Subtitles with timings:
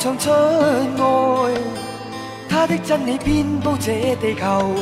[0.00, 1.54] 唱出爱，
[2.48, 4.74] 他的真理遍布这地球。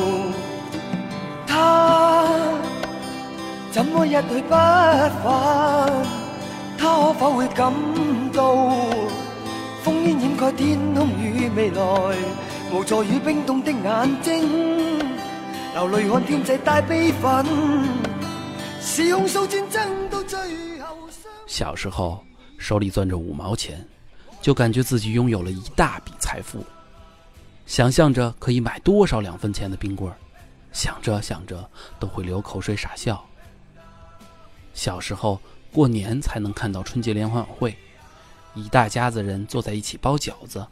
[1.45, 2.25] 他
[3.69, 5.91] 怎么一去不返？
[6.77, 7.73] 他可否会感
[8.31, 8.55] 到
[9.83, 12.15] 烽烟掩盖天空与未来？
[12.71, 14.99] 无助与冰冻的眼睛，
[15.73, 17.45] 流泪看天际带悲愤，
[18.79, 20.39] 是控诉战争到最
[20.79, 20.95] 后。
[21.45, 22.23] 小时候
[22.57, 23.85] 手里攥着五毛钱，
[24.41, 26.65] 就感觉自己拥有了一大笔财富，
[27.65, 30.17] 想象着可以买多少两分钱的冰棍儿，
[30.71, 31.69] 想着想着
[31.99, 33.23] 都会流口水傻笑。
[34.73, 35.39] 小时候
[35.71, 37.77] 过年才能看到春节联欢晚会，
[38.55, 40.65] 一大家子人坐在一起包饺子，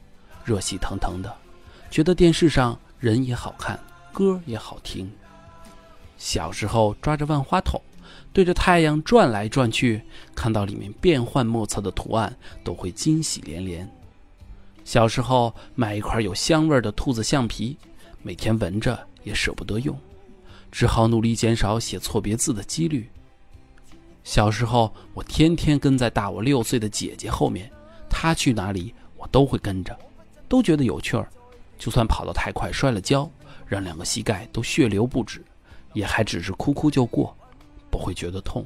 [0.45, 1.35] 热气腾腾的，
[1.91, 3.79] 觉得电视上人也好看，
[4.13, 5.11] 歌也好听。
[6.17, 7.81] 小时候抓着万花筒。
[8.37, 9.99] 对着太阳转来转去，
[10.35, 13.91] 看到里面变幻莫测的图案，都会惊喜连连。
[14.85, 17.75] 小时候买一块有香味的兔子橡皮，
[18.21, 19.99] 每天闻着也舍不得用，
[20.71, 23.09] 只好努力减少写错别字的几率。
[24.23, 27.67] 小时候我天天跟在大我六岁的姐姐后面，
[28.07, 29.97] 她去哪里我都会跟着，
[30.47, 31.27] 都觉得有趣儿。
[31.79, 33.27] 就算跑得太快摔了跤，
[33.65, 35.43] 让两个膝盖都血流不止，
[35.93, 37.35] 也还只是哭哭就过。
[37.97, 38.63] 不会觉得痛。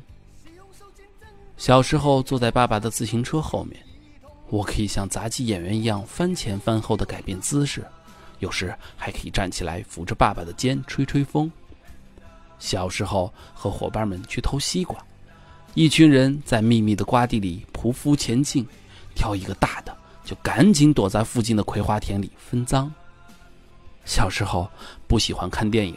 [1.56, 3.82] 小时候坐在爸爸的自行车后面，
[4.50, 7.86] 我可以像杂技演员一样翻前翻后的改变姿势，
[8.40, 11.50] 有时还可以站起来扶着爸爸的肩吹吹风。
[12.60, 15.02] 小时候和伙伴们去偷西瓜，
[15.76, 18.68] 一群人在密密的瓜地里匍匐前进，
[19.16, 22.92] 挑一个大的就赶紧躲在附近的葵花田里分赃。
[24.04, 24.70] 小时候
[25.08, 25.96] 不喜欢看电影，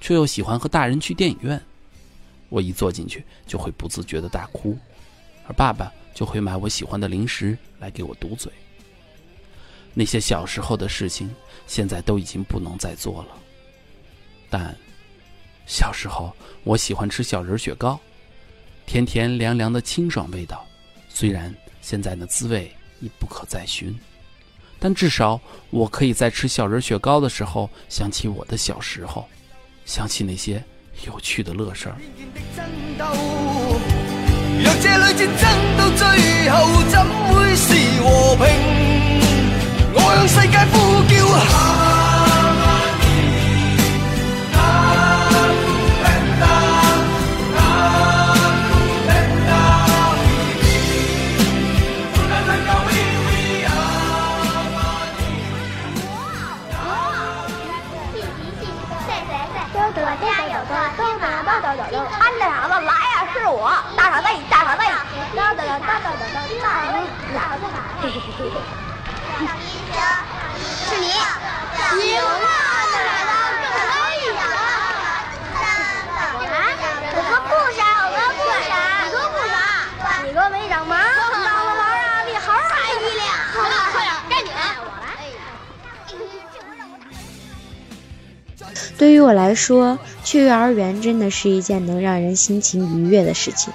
[0.00, 1.62] 却又喜欢和大人去电影院。
[2.48, 4.76] 我一坐进去就会不自觉的大哭，
[5.46, 8.52] 而爸爸就会买我喜欢的零食来给我堵嘴。
[9.92, 11.32] 那些小时候的事情，
[11.66, 13.28] 现在都已经不能再做了。
[14.50, 14.76] 但
[15.66, 17.98] 小时候我喜欢吃小人雪糕，
[18.86, 20.66] 甜甜凉凉的清爽味道，
[21.08, 23.98] 虽然现在的滋味已不可再寻，
[24.78, 25.40] 但至少
[25.70, 29.28] 我可以在吃小人雪糕的时候想起我的小时候，
[29.84, 30.62] 想起那些。
[31.06, 31.96] 有趣的乐事儿。
[34.62, 36.56] 若这里战争到最后
[36.90, 36.94] 怎
[37.28, 37.68] 会是
[38.00, 38.23] 和
[89.64, 93.72] 说，去幼儿园真的是一件能让人心情愉悦的事情。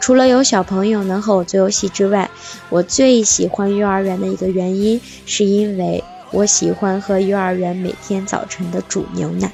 [0.00, 2.28] 除了有小朋友能和我做游戏之外，
[2.68, 6.02] 我最喜欢幼儿园的一个原因，是因为
[6.32, 9.52] 我喜欢喝幼儿园每天早晨的煮牛奶。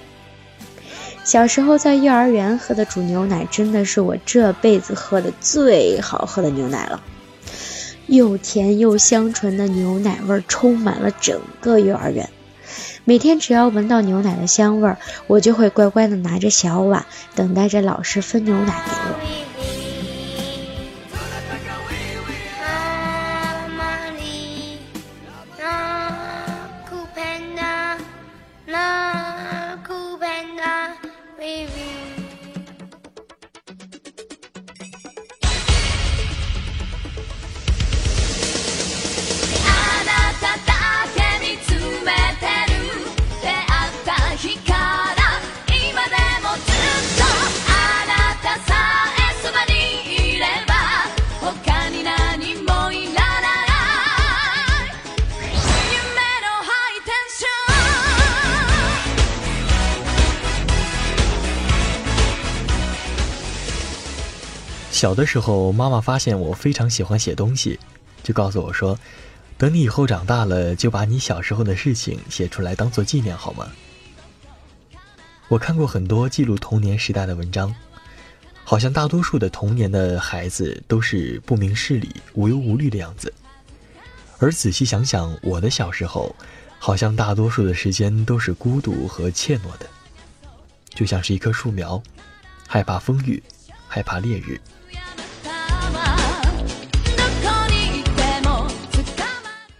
[1.24, 7.02] 小时候在幼儿园喝的煮牛奶，真的是我这辈子喝的最好喝的牛奶了。
[8.06, 12.30] 又甜又香醇的牛奶味儿充满了整个幼儿园，
[13.04, 19.39] 每天只要闻到牛奶的香味儿，我就会乖乖的拿着小碗，等待着老师分牛奶给我。
[65.00, 67.80] 小的时候，妈妈发现我非常喜欢写东西，
[68.22, 68.98] 就告诉我说
[69.56, 73.66] ：“等你以后长大了，就把你小时候的事情写出来当做纪念，好吗？”
[75.48, 77.74] 我看过很多记录童年时代的文章，
[78.62, 83.32] 好像大多数的童年的孩子都是不明事理、无忧无虑的样子。
[84.38, 86.36] 而仔细想想，我的小时候，
[86.78, 89.88] 好像大多数的时间都是孤独和怯懦的，
[90.90, 92.02] 就像是一棵树苗，
[92.68, 93.42] 害怕风雨，
[93.88, 94.60] 害怕烈日。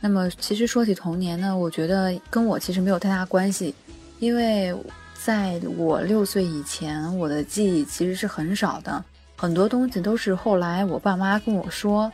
[0.03, 3.75] 那么，其实说起童年呢，我觉得跟我其实没有太大关系，
[4.19, 4.75] 因为
[5.23, 9.05] 在我六岁以前，我的记忆其实是很少的，
[9.37, 12.11] 很多东西都是后来我爸妈跟我说，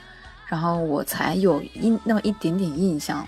[0.49, 3.25] 然后我才有一那么一点点印象，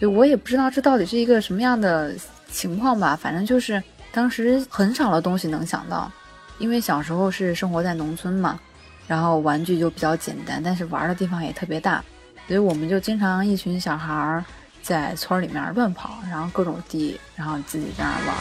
[0.00, 2.12] 就我也不知道这到底是一个什么样的
[2.50, 3.80] 情况吧，反正就是
[4.10, 6.10] 当时很少的东西能想到，
[6.58, 8.58] 因为小时候是生活在农村嘛，
[9.06, 12.04] 然后玩具就比较简单，但是玩的地方也特别大。
[12.50, 14.44] 所以我们就经常一群小孩儿
[14.82, 18.36] 在村里面乱跑，然后各种地，然后自己在那玩。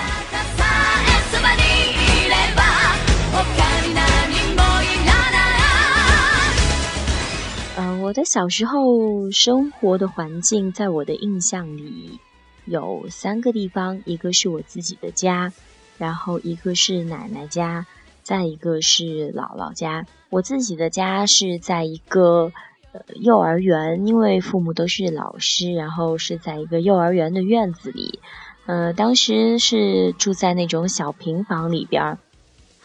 [7.78, 12.20] 嗯，我的小时候生活的环境，在我的印象里
[12.66, 15.54] 有三个地方，一个是我自己的家，
[16.00, 17.86] 然后一个是奶奶家，
[18.24, 20.08] 再一个是姥姥家。
[20.32, 22.52] 我自己的家是在一个。
[22.92, 28.20] 呃，幼儿园，因为父母都是老师，然后是在一个幼儿园的院子里。
[28.66, 32.18] 呃，当时是住在那种小平房里边儿，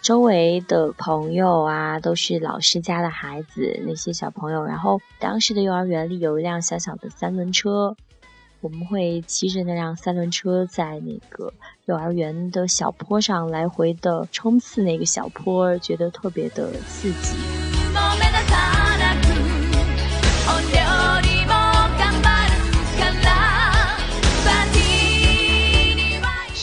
[0.03, 4.65] 周围的朋友啊都是老师家的孩子，那些小朋友。
[4.65, 7.97] 然后当时的幼儿园里有一辆小小的三轮车，
[8.61, 11.53] 我们会骑着那辆三轮车在那个
[11.87, 17.73] 幼儿园的小坡上来回的冲刺那个小坡，觉得特别的刺激。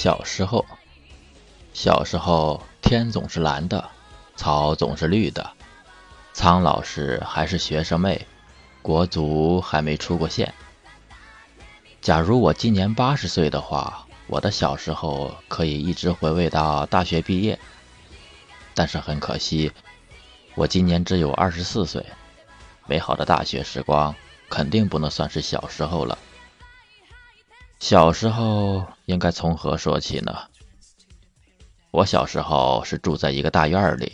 [0.01, 0.65] 小时候，
[1.75, 3.87] 小时候天总是蓝的，
[4.35, 5.51] 草总是绿的，
[6.33, 8.25] 苍老师还是学生妹，
[8.81, 10.51] 国足还没出过线。
[12.01, 17.59] 假如我今年八十岁的话，我的小时候可以一直回味到大学毕业。
[18.73, 19.71] 但是很可惜，
[20.55, 22.03] 我今年只有二十四岁，
[22.87, 24.15] 美好的大学时光
[24.49, 26.17] 肯定不能算是小时候了。
[27.81, 30.37] 小时候应该从何说起呢？
[31.89, 34.13] 我小时候是住在一个大院里，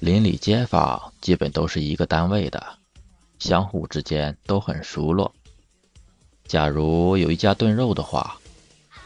[0.00, 2.60] 邻里街坊基本都是一个单位的，
[3.38, 5.32] 相互之间都很熟络。
[6.48, 8.36] 假如有一家炖肉的话，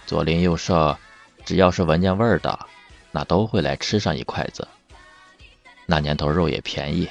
[0.07, 0.97] 左邻右舍
[1.45, 2.59] 只要是闻见味儿的，
[3.13, 4.67] 那都会来吃上一筷子。
[5.85, 7.07] 那年头肉也便宜。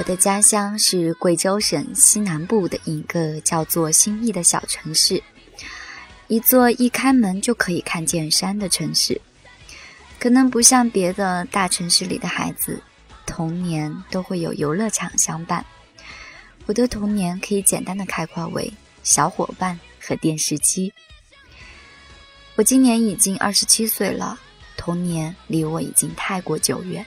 [0.00, 5.22] 我的家乡是贵州省西南部的一个叫做兴义的小城市，
[6.26, 9.20] 一座一开门就可以看见山的城市。
[10.18, 12.82] 可能不像别的大城市里的孩子，
[13.26, 15.62] 童年都会有游乐场相伴。
[16.64, 20.90] 我的童年可以简单的概括为小伙伴和电视机。
[22.54, 24.40] 我今年已经二十七岁了，
[24.78, 27.04] 童年离我已经太过久远。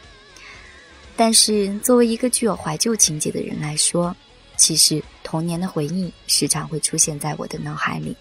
[1.15, 4.15] 但是，作为一个具有怀旧情节的人来说，
[4.57, 8.17] 其实童年的回忆时常会出现在我的脑海里。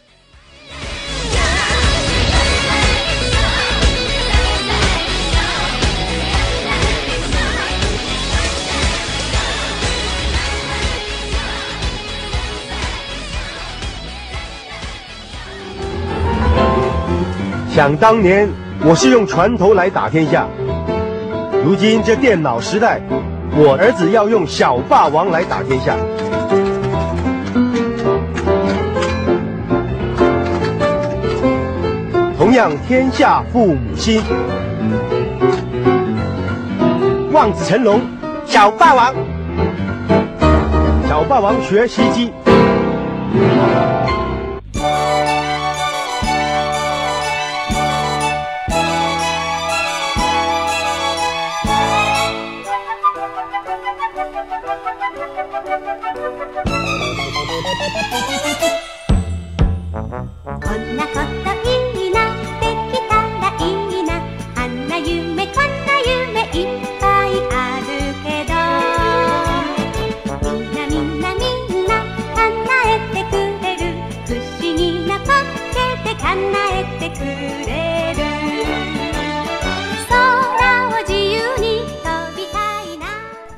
[17.75, 18.49] 想当年，
[18.85, 20.47] 我是用船头来打天下。
[21.65, 23.01] 如今这电脑时代，
[23.55, 25.95] 我儿子要用小霸王来打天下。
[32.37, 34.21] 同样天下父母心，
[37.31, 38.01] 望子成龙，
[38.45, 39.15] 小霸王，
[41.09, 42.33] 小霸王学习机。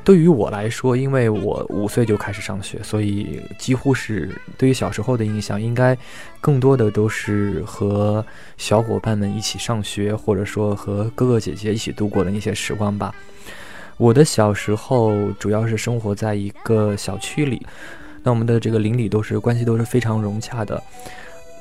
[0.05, 5.97] 对于我来说，因为我五岁就开始上学，所以几乎是对于小时候的印象，应该
[6.39, 8.23] 更多的都是和
[8.55, 13.15] 小伙伴们一起上学，或者说和哥哥姐姐一起度过的那些时光吧。
[13.97, 17.65] 我的小时候主要是生活在一个小区里，
[18.21, 20.79] 那我们的这个邻里都是关系都是非常融洽的。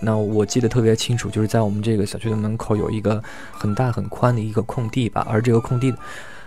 [0.02, 5.94] 那我记得特别清楚，就是在我们这个小区的门口有一个很大很宽的一个空地吧，而这个空地。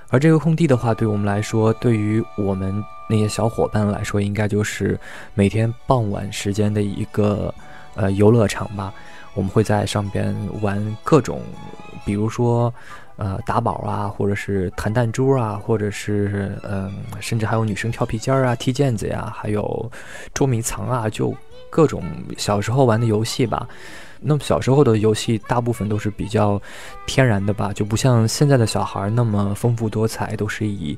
[0.09, 4.97] 而这个空地的话，对我们来说，对于我们那些小伙伴来说，应该就是
[5.33, 7.53] 每天傍晚时间的一个
[7.95, 8.93] 呃游乐场吧。
[9.33, 11.41] 我们会在上边玩各种，
[12.05, 12.73] 比如说
[13.17, 19.91] 呃打宝啊，或者是弹弹珠啊，或者是嗯，甚至还有女生跳皮筋儿啊、踢毽子呀，还有
[20.33, 21.35] 捉迷藏啊，就
[21.69, 22.01] 各种
[22.37, 23.67] 小时候玩的游戏吧。
[24.19, 26.61] 那么小时候的游戏大部分都是比较
[27.05, 30.97] 天然的吧，就不像现在的小孩那么丰富多彩，都是以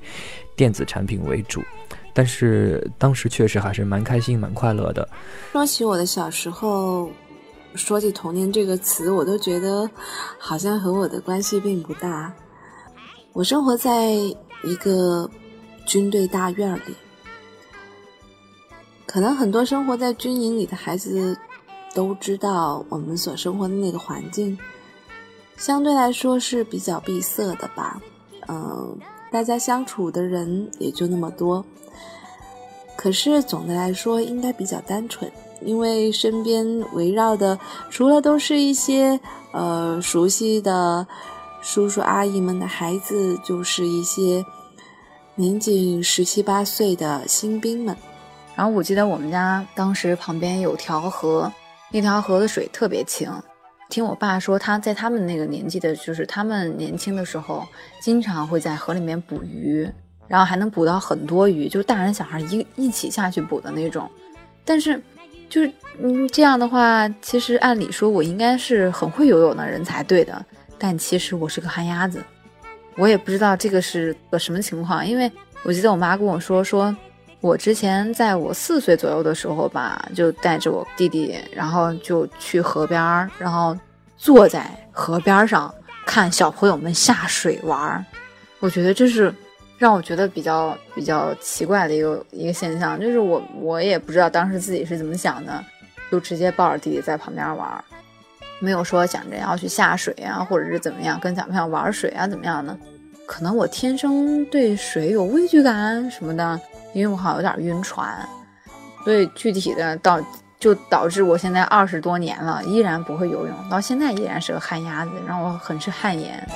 [0.56, 1.62] 电子产品为主。
[2.14, 5.08] 但是当时确实还是蛮开心、蛮快乐的。
[5.52, 7.10] 说起我的小时候，
[7.76, 9.90] 说起童年这个词，我都觉得
[10.38, 12.34] 好像和我的关系并不大。
[13.34, 14.12] 我生活在
[14.64, 15.30] 一个
[15.86, 16.96] 军队大院里，
[19.06, 21.38] 可能很多生活在军营里的孩子。
[21.94, 24.58] 都知道我们所生活的那个环境，
[25.58, 28.00] 相对来说是比较闭塞的吧。
[28.48, 28.98] 嗯，
[29.32, 31.66] 大家相处的人也就那么多。
[32.96, 35.32] 可是总的来说，应该比较单纯，
[35.62, 37.58] 因为身边围绕的
[37.90, 39.20] 除了都是一些
[39.52, 41.08] 呃熟悉的
[41.62, 44.46] 叔叔阿姨们的孩子，就是一些
[45.36, 47.96] 年仅十七八岁的新兵们。
[48.56, 51.52] 然后我记得我们家当时旁边有条河。
[51.92, 53.32] 那条河的水特别清，
[53.90, 57.68] 听我爸说，他在他们那个年纪的，就是他们年轻的时候，
[58.00, 59.90] 经常会在河里面捕鱼，
[60.28, 64.08] 然后还能捕到很多鱼，就是大人小孩一一起下去捕的那种。
[64.64, 65.02] 但是，
[65.50, 70.46] 就是嗯这样的话，其实按理说我应该是很会游泳的人才对的，
[70.78, 72.24] 但其实我是个旱鸭子，
[72.98, 75.32] 我也不知道这个是个什么情况，因为
[75.64, 76.96] 我记得我妈跟我说说。
[77.42, 83.78] 我之前在我四岁左右的时候吧，就带着我弟弟，然后就去河边儿，然后
[84.18, 85.74] 坐在河边上
[86.06, 88.04] 看小朋友们下水玩儿。
[88.60, 89.34] 我觉得这是
[89.78, 95.64] 让我觉得比较比较奇怪的一个一个现象，就是我我也不知道当时自己是怎么想的，
[96.12, 97.82] 就直接抱着弟弟在旁边玩儿，
[98.60, 102.78] 没有说想着要去下水啊，或者是怎么样跟小朋友玩水啊怎么样呢？
[103.26, 106.60] 可能我天生对水有畏惧感什么的。
[106.94, 108.28] 因为我好像有点晕船，
[109.04, 110.20] 所以具体的导
[110.60, 116.48] 就导致我现在二十多年了依然不会游泳，到现在依然是个旱鸭子，让我很是汗颜。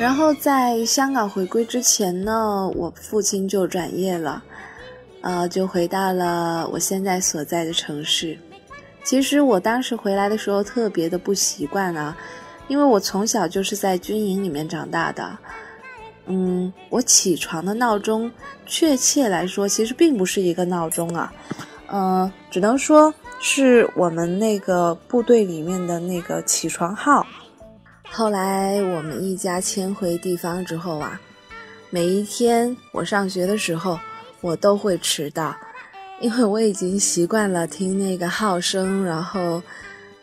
[0.00, 4.42] 然后在香港回归之前呢，我父亲就转业了，
[5.22, 8.38] 呃，就回到了我现在所在的城市。
[9.04, 12.16] 其实我当时回来的时候特别的不习惯啊，
[12.66, 15.38] 因为我从小就是在军营里面长大的。
[16.26, 18.32] 嗯，我起床的闹钟，
[18.64, 21.30] 确切来说其实并不是一个闹钟啊，
[21.92, 27.26] 嗯，只能说是我们那个部队里面的那个起床号。
[28.10, 31.20] 后来我们一家迁回地方之后啊，
[31.90, 33.98] 每一天我上学的时候，
[34.40, 35.54] 我都会迟到。
[36.20, 39.62] 因为我已经习惯了听那个号声，然后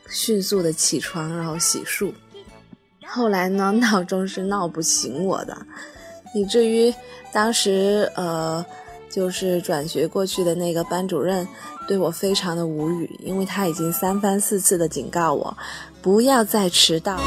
[0.10, 2.12] 迅速的起床，然后洗漱。
[3.05, 5.55] 后来呢， 闹钟是闹不醒我的，
[6.33, 6.93] 以至于
[7.31, 8.65] 当时呃，
[9.10, 11.48] 就是转学过去的那个班主任
[11.88, 15.55] 对我非常的无语，因为他已经三番四次的警告我，
[16.01, 17.19] 不要再迟到。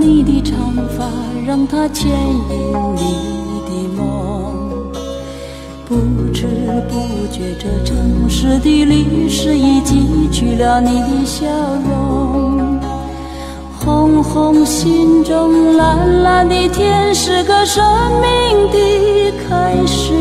[0.00, 0.56] 你的长
[0.96, 1.04] 发，
[1.46, 2.56] 让它牵引
[2.96, 3.02] 你
[3.66, 4.02] 的梦。
[5.84, 5.96] 不
[6.32, 6.46] 知
[6.88, 11.46] 不觉，这城市的历史已记取了你的笑
[11.88, 12.80] 容。
[13.78, 17.84] 红红心中，蓝蓝的天，是个生
[18.20, 20.14] 命的开始。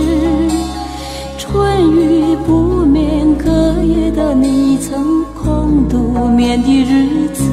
[1.38, 3.50] 春雨不眠，隔
[3.84, 7.44] 夜的你曾空独眠的日子。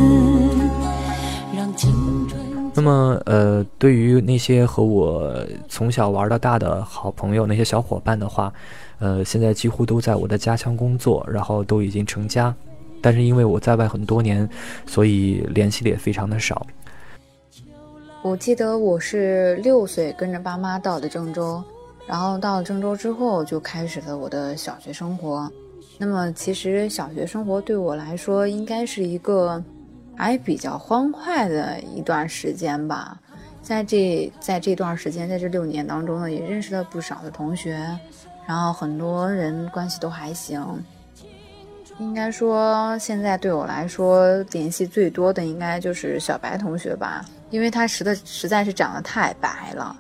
[2.87, 8.53] 那么，呃，对于那些和我从小玩到大的好朋友，那些小伙伴的话，
[9.01, 12.55] 呃，现在几乎都在我的家乡工作，然后都已经成家。
[13.03, 14.49] 但是因为我在外很多年，
[14.87, 16.65] 所以联系的也非常的少。
[18.23, 21.61] 我记得我是六岁跟着爸妈到的郑州，
[22.07, 25.51] 然后到了郑州之后就开始了我的小学生活。
[25.99, 29.61] 那么，其实小学生活对我来说，应该是一个。
[30.17, 33.21] 还比较欢快的一段时间吧，
[33.63, 37.79] 在这在这段时间，在这六年当中呢，也认识了不少的同学，
[38.47, 40.65] 然后很多人关系都还行。
[41.99, 49.97] 应该说，现在对我来说联系最多的应该就是小白同学吧，因为他实的实在是长得太白了，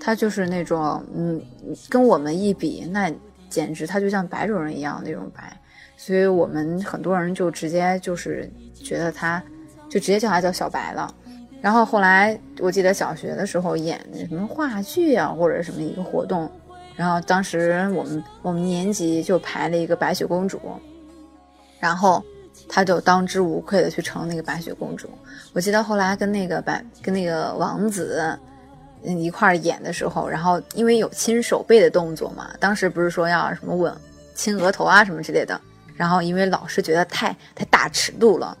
[0.00, 1.42] 他就是那种嗯，
[1.88, 3.12] 跟我们一比，那
[3.48, 5.56] 简直他就像白种人一样那种白。
[5.96, 8.48] 所以我们很多人就直接就是
[8.84, 9.42] 觉得他，
[9.88, 11.12] 就直接叫他叫小白了。
[11.60, 16.48] 然后后来我记得小学的时候演什么话剧啊，或者什么一个活动，
[16.94, 20.60] 然后当时我们我们年级就排了一个白雪公主，
[21.80, 22.22] 然后
[22.68, 25.08] 他就当之无愧的去成那个白雪公主。
[25.54, 28.38] 我记得后来跟那个白跟那个王子
[29.02, 33.90] 一块演的时候，然后因为有亲手背的动作嘛，当时不是说要什么吻
[34.34, 35.58] 亲额头啊什么之类的。
[35.96, 38.56] 然后因为老师觉得太太大尺度了，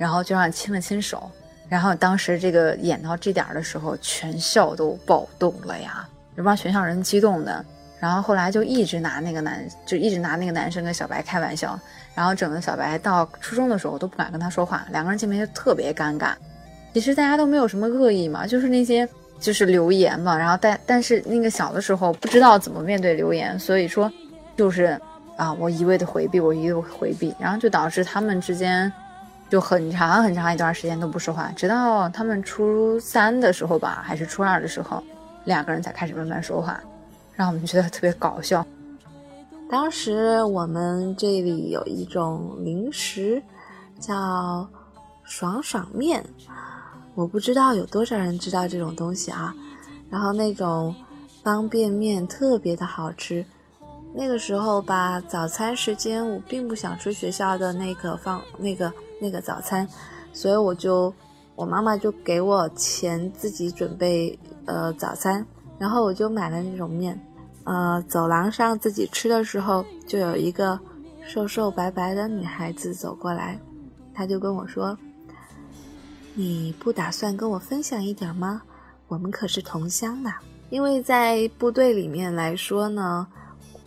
[0.00, 1.30] 然后就让亲了亲手。
[1.68, 7.62] 然后当时这个演到这点的时候，全校都暴动了呀，这帮全校人激动的。
[7.98, 11.78] 然后后来就一直拿那个男，就一直拿那个男生跟小白开玩笑。
[12.14, 16.32] 然后整的小白到初中的时候都不敢跟他说话，两个人见面就特别尴尬。
[16.94, 19.06] 其实大家都没有什么恶意嘛，就是那些
[19.38, 20.34] 就是留言嘛。
[20.34, 24.10] 然后但但是那个小的时候不知道怎么面对留言，所以说
[24.56, 24.98] 就是。
[25.36, 28.92] 啊，我一味的回避，我一味回避，然后就导致他们之间
[29.50, 35.02] 就很长很长一段时间都不说话，直到他们初三的时候吧，还是初二的时候，
[35.44, 36.80] 两个人才开始慢慢说话，
[37.34, 38.64] 让我们觉得特别搞笑。
[39.68, 43.42] 当时我们这里有一种零食
[43.98, 44.68] 叫
[45.24, 46.24] 爽爽面，
[47.14, 49.54] 我不知道有多少人知道这种东西啊。
[50.08, 50.94] 然后那种
[51.42, 53.44] 方便面特别的好吃。
[54.12, 59.86] 那个时候吧，早餐时间我并不想吃学校的那个放那个那个早餐，
[60.32, 61.14] 所以我就
[61.54, 65.46] 我妈妈就给我钱自己准备呃早餐，
[65.78, 67.18] 然后我就买了那种面，
[67.62, 70.78] 呃走廊上自己吃的时候，就有一个
[71.22, 73.60] 瘦瘦白白的女孩子走过来，
[74.12, 74.98] 她就跟我说
[76.34, 78.60] ：“你不打算跟我分享一点吗？
[79.06, 80.32] 我们可是同乡呢。”
[80.68, 83.26] 因为在部队里面来说呢。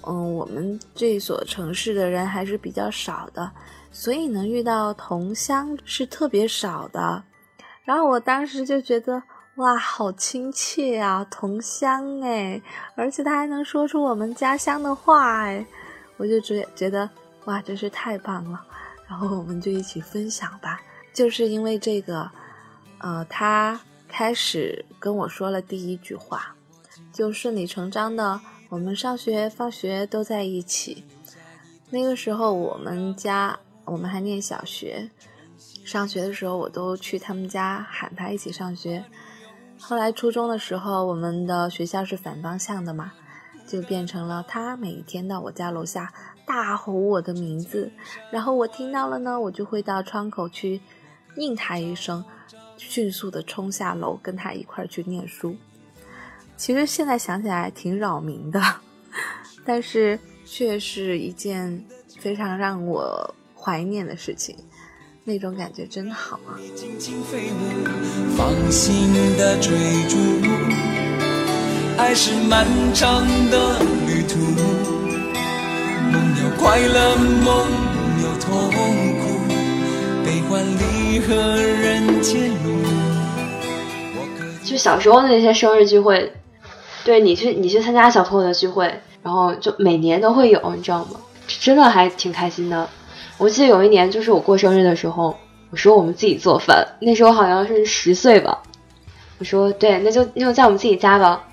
[0.06, 3.52] 嗯，我们这所城市的人还是比较少的，
[3.92, 7.24] 所以能遇到同乡是特别少的。
[7.86, 9.24] 然后我当时就觉得，
[9.56, 12.62] 哇，好亲切啊，同乡哎，
[12.96, 15.66] 而且他还能说出我们家乡的话哎，
[16.18, 17.10] 我就觉觉得，
[17.46, 18.66] 哇，真是太棒了。
[19.08, 20.82] 然后我们就一起分享吧。
[21.14, 22.30] 就是因为这个，
[22.98, 26.56] 呃，他开始跟我说了第一句话，
[27.14, 28.42] 就顺理成章的。
[28.74, 31.04] 我们上学放学都在一起。
[31.92, 35.12] 那个时候，我们家我们还念小学，
[35.86, 39.06] 上学的时候我都去他们家喊他一起上学。
[39.80, 43.14] 后来初中的时候，我们的学校是反方向的嘛，
[43.68, 46.12] 就变成了他每天到我家楼下
[46.44, 47.92] 大吼我的名字，
[48.32, 50.82] 然后我听到了呢，我就会到窗口去
[51.36, 52.26] 应他一声，
[52.78, 55.56] 迅速的冲下楼跟他一块去念书。
[56.64, 58.58] 其实现在想起来挺扰民的，
[59.66, 61.84] 但是却是一件
[62.18, 64.56] 非常让我怀念的事情，
[65.26, 66.56] 那种感觉真好啊！
[66.74, 67.84] 轻轻飞舞
[68.38, 69.76] 放心的追
[70.08, 70.18] 逐，
[71.98, 74.40] 爱是漫长的旅途。
[76.14, 77.68] 梦有快乐梦
[78.24, 78.72] 有痛
[79.20, 79.24] 苦，
[80.24, 82.72] 悲欢离合人间路。
[84.64, 86.32] 就小时候的那些生日聚会，
[87.04, 91.20] 对你去你去参加小朋友的聚会，然后就每年都会有，你知道吗？
[91.48, 92.90] 真的还挺开心的。
[93.38, 95.36] 我记得有一年就是我过生日的时候，
[95.70, 98.62] 我说我们自己做饭，那时候好像是十岁吧。
[99.40, 101.44] 我说对，那就那就在我们自己家吧，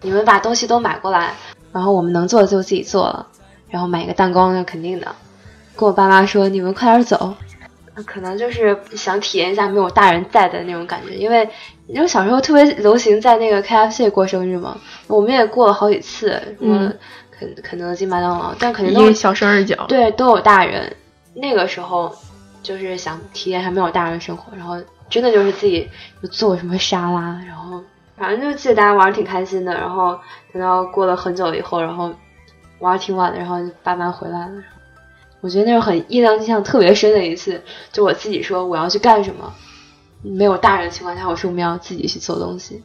[0.00, 1.34] 你们把东西都买过来，
[1.72, 3.26] 然后我们能做的就自己做了，
[3.68, 5.06] 然后买一个蛋糕那肯定的。
[5.76, 7.34] 跟我爸妈说你们快点走，
[8.06, 11.48] 可能就是想体验一下没有大人在的那种感觉，因为
[11.88, 16.92] 因为小时候特别流行在那个 KFC 过生日嘛，我们也过了好几次，什么
[17.30, 20.94] 肯肯德基、麦当劳，但肯定都是小生日角，对，都有大人。
[21.34, 22.10] 那个时候
[22.62, 24.76] 就是想体验一下没有大人生活，然后
[25.08, 25.88] 真的就是自己
[26.22, 27.80] 就做什么沙拉，然后
[28.16, 29.72] 反正就记得大家玩的挺开心的。
[29.74, 30.18] 然后
[30.52, 32.12] 等到过了很久以后，然后
[32.78, 34.54] 玩挺晚的，然后爸妈回来了，
[35.40, 37.62] 我觉得那是很印象印象特别深的一次。
[37.92, 39.52] 就我自己说我要去干什么，
[40.34, 42.82] 没有大人的情况下，我是我们要自己去做东西。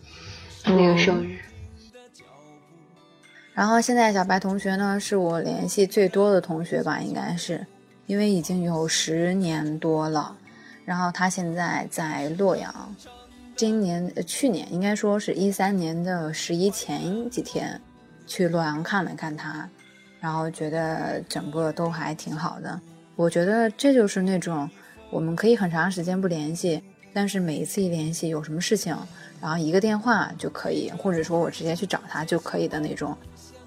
[0.66, 1.40] 那个生日。
[3.54, 7.66] 然后现在小白同学呢，是我联系最多的同学吧，应该是。
[8.08, 10.36] 因为已经有十年多了，
[10.84, 12.96] 然后他现在在洛阳，
[13.56, 17.80] 今年呃去年应该说是一三年的十一前几天，
[18.28, 19.70] 去洛阳看了看他，
[20.20, 22.78] 然后觉得整个都还挺好的。
[23.16, 24.70] 我觉得这就是那种
[25.10, 28.96] 我们可以很长时间不联系，但是每一次一联系有什么事情，
[29.42, 33.18] 然后一个电话就可以，或者说我直接去找他就可以的那种，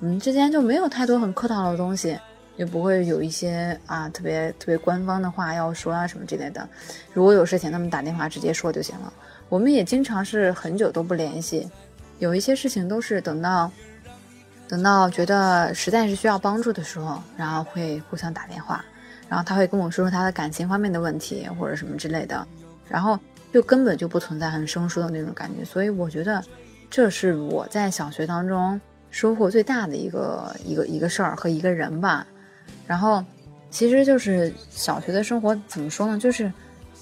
[0.00, 2.18] 嗯，之间就没有太多很客套的东西。
[2.56, 6.68] 也不会有一些啊特别特别官方的话要说啊什么之类的。
[7.12, 9.12] 如果有事情，那么打电话直接说就行了。
[9.48, 11.68] 我们也经常是很久都不联系，
[12.20, 13.68] 有一些事情都是等到
[14.68, 18.84] 等到觉得实在是需要帮助的时候，然后会互相打电话，
[19.28, 22.46] 然后他会跟我说说他的感情方面的问题或者什么之类的，
[22.88, 23.18] 然后
[23.54, 25.64] 就根本就不存在很生疏的那种感觉。
[25.64, 26.42] 所以我觉得
[26.90, 28.80] 这是我在小学当中
[29.12, 32.26] 收获最大的一个一个一个事儿和一个人吧。
[32.84, 33.24] 然后，
[33.70, 36.18] 其实就是小学的生活怎么说呢？
[36.18, 36.52] 就是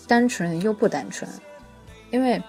[0.06, 1.26] 单纯又不单纯，
[2.10, 2.40] 因为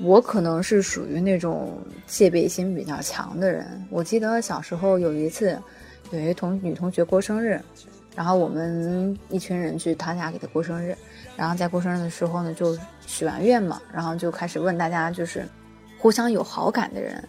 [0.00, 3.64] 我可能是属于那种戒备心比较强的人。
[3.90, 5.56] 我记得小时候有一次，
[6.10, 7.60] 有一同女同学过生日，
[8.16, 10.96] 然后我们一群人去他家给他过生日，
[11.36, 12.76] 然后在过生日的时候呢，就
[13.06, 15.46] 许完愿嘛，然后就开始问大家就是
[15.98, 17.22] 互相有好感的人，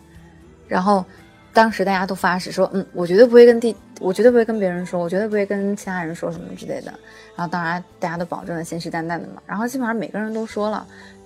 [0.68, 1.06] 然后。
[1.54, 6.94] 当时大家都发誓说，嗯，我绝对不会跟第，我绝对不会跟别人说，我绝对不会跟其他人说什么之类的。
[7.36, 9.42] 然后当然大家都保证的信誓旦旦的嘛。
[9.48, 10.86] 然后基本上每个人都说了，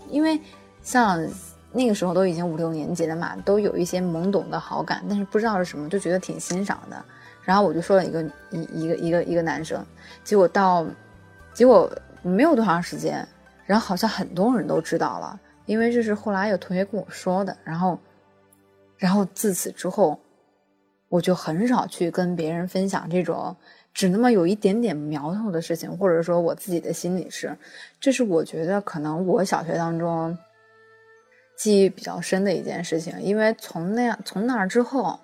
[0.10, 0.40] 因为
[0.84, 1.22] 像
[1.74, 7.04] 那个时候都已经五六年级了嘛，都有一些懵懂的好感，但是不知道是什么，就觉得挺欣赏的。
[7.44, 9.86] 然后我就说了一个一一个一个一个男生，
[10.24, 10.86] 结果到
[11.54, 13.28] 结果没有多长时间，
[13.66, 18.00] 然后好像很多人都知道了，因为这是后来有同学跟我说的，然后。
[18.98, 20.20] 然后自此之后，
[21.10, 23.56] 我就很少去跟别人分享这种
[23.96, 27.58] 只那么有一点点苗头的事情，或者说我自己的心理事。
[28.00, 30.38] 这是我觉得可能我小学当中
[31.58, 35.20] 记忆比较深的一件事情，因为从那样从那儿之后，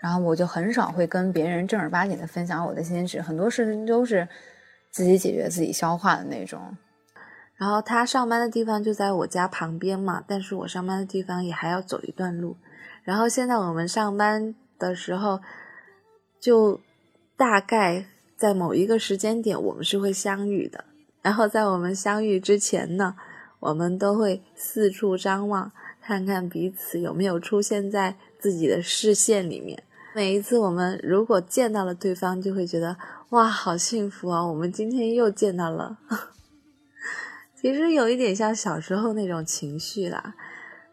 [0.00, 4.26] 然后我就很少会跟别人正儿八经的分享我的心事，很多事情都是
[4.90, 6.76] 自己解决、自己消化的那种。
[7.56, 12.56] 然后他上班的地方就在我家旁边嘛，但是我上班的地方也还要走一段路。
[13.02, 15.40] 然后现在我们上班的时候，
[16.40, 16.80] 就
[17.36, 20.84] 大概在某一个时间点，我们是会相遇的。
[21.20, 23.14] 然后在我们相遇之前呢，
[23.58, 29.82] 我们都会四处张望，看看彼此有没有出现在自己的视线里面。
[30.14, 32.96] 每一次我们如果见到了对方，就会觉得
[33.30, 34.44] 哇，好幸福啊！
[34.46, 35.98] 我们今天又见到了。
[37.60, 40.34] 其实有一点像小时候那种情绪啦，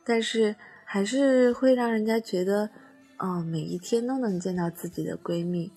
[0.03, 0.55] 但是。
[0.89, 2.69] 还是会让人家觉得，
[3.17, 5.69] 哦，每一天都能见到自己的闺蜜，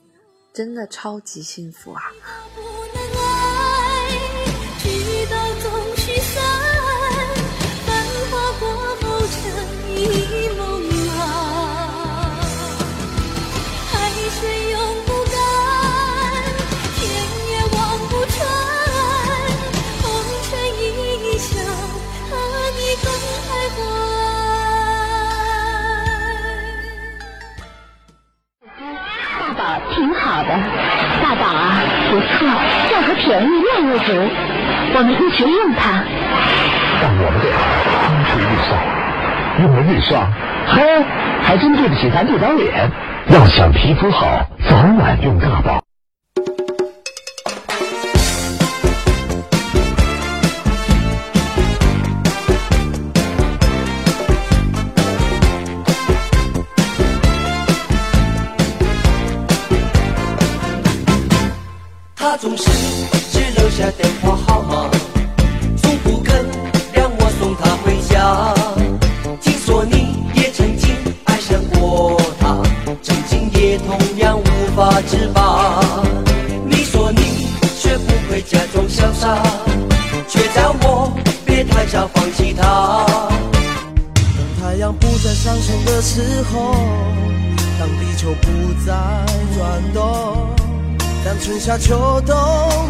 [0.52, 2.00] 真的超级幸福啊！
[30.00, 30.48] 挺好的
[31.22, 31.76] 大宝啊，
[32.10, 32.48] 不错，
[32.88, 34.12] 价格便宜，量又足，
[34.94, 36.02] 我们一直用它。
[37.02, 37.50] 但我们得
[38.06, 38.80] 空出预算，
[39.60, 40.26] 用了日霜，
[40.66, 41.04] 嘿，
[41.42, 42.90] 还真对得起咱这张脸。
[43.28, 44.26] 要想皮肤好，
[44.66, 45.79] 早晚用大宝。
[62.40, 62.70] 总是
[63.30, 64.90] 只留下电话号码，
[65.76, 66.42] 从不肯
[66.90, 68.54] 让我送她回家。
[69.42, 72.56] 听说你也曾经爱上过她，
[73.02, 75.84] 曾经也同样无法自拔。
[76.64, 79.36] 你说你学不会假装潇洒，
[80.26, 81.12] 却叫我
[81.44, 83.04] 别太早放弃她。
[84.14, 86.74] 当太阳不再上升的时候，
[87.78, 88.94] 当地球不再
[89.54, 90.48] 转动。
[91.22, 92.34] 当春夏秋冬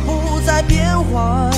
[0.07, 1.51] 不再变换，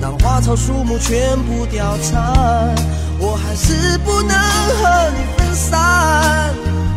[0.00, 2.74] 当花草树木全部凋残，
[3.18, 6.54] 我还是不能和你分散，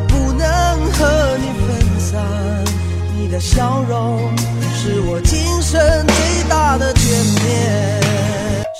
[0.07, 0.47] 不能
[0.91, 2.21] 和你分散。
[3.17, 4.19] 你的笑容
[4.73, 7.01] 是我今生最大的眷
[7.45, 8.01] 恋。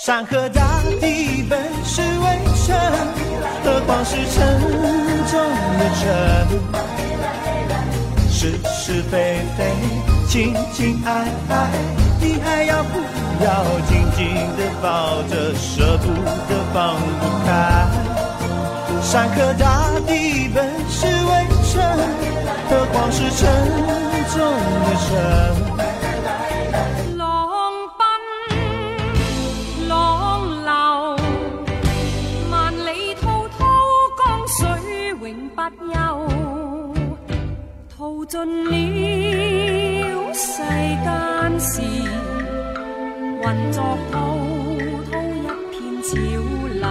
[0.03, 2.77] 山河大地本是微尘，
[3.63, 4.61] 何况是沉
[5.31, 5.39] 重
[5.79, 6.03] 的尘。
[8.29, 9.63] 是是非非，
[10.35, 11.09] 情情爱
[11.47, 11.71] 爱，
[12.19, 12.99] 你还要不
[13.41, 13.47] 要
[13.87, 17.49] 紧紧的抱着，舍不得放不开？
[19.01, 20.57] 山河大地本
[20.89, 21.81] 是微尘，
[22.69, 23.47] 何况是沉
[24.33, 24.35] 重
[24.83, 25.09] 的尘。
[38.27, 39.74] 尽了
[40.55, 41.81] 世间事，
[43.43, 44.15] 混作滔
[45.11, 46.15] 滔一片潮
[46.71, 46.87] 流。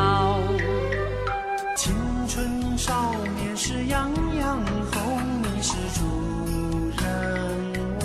[1.74, 1.94] 青
[2.28, 6.04] 春少年时样样红，你是主
[7.00, 7.02] 人
[8.00, 8.04] 翁。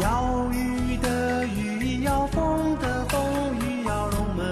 [0.00, 3.20] 要雨的雨，要风的风，
[3.60, 4.42] 雨要龙门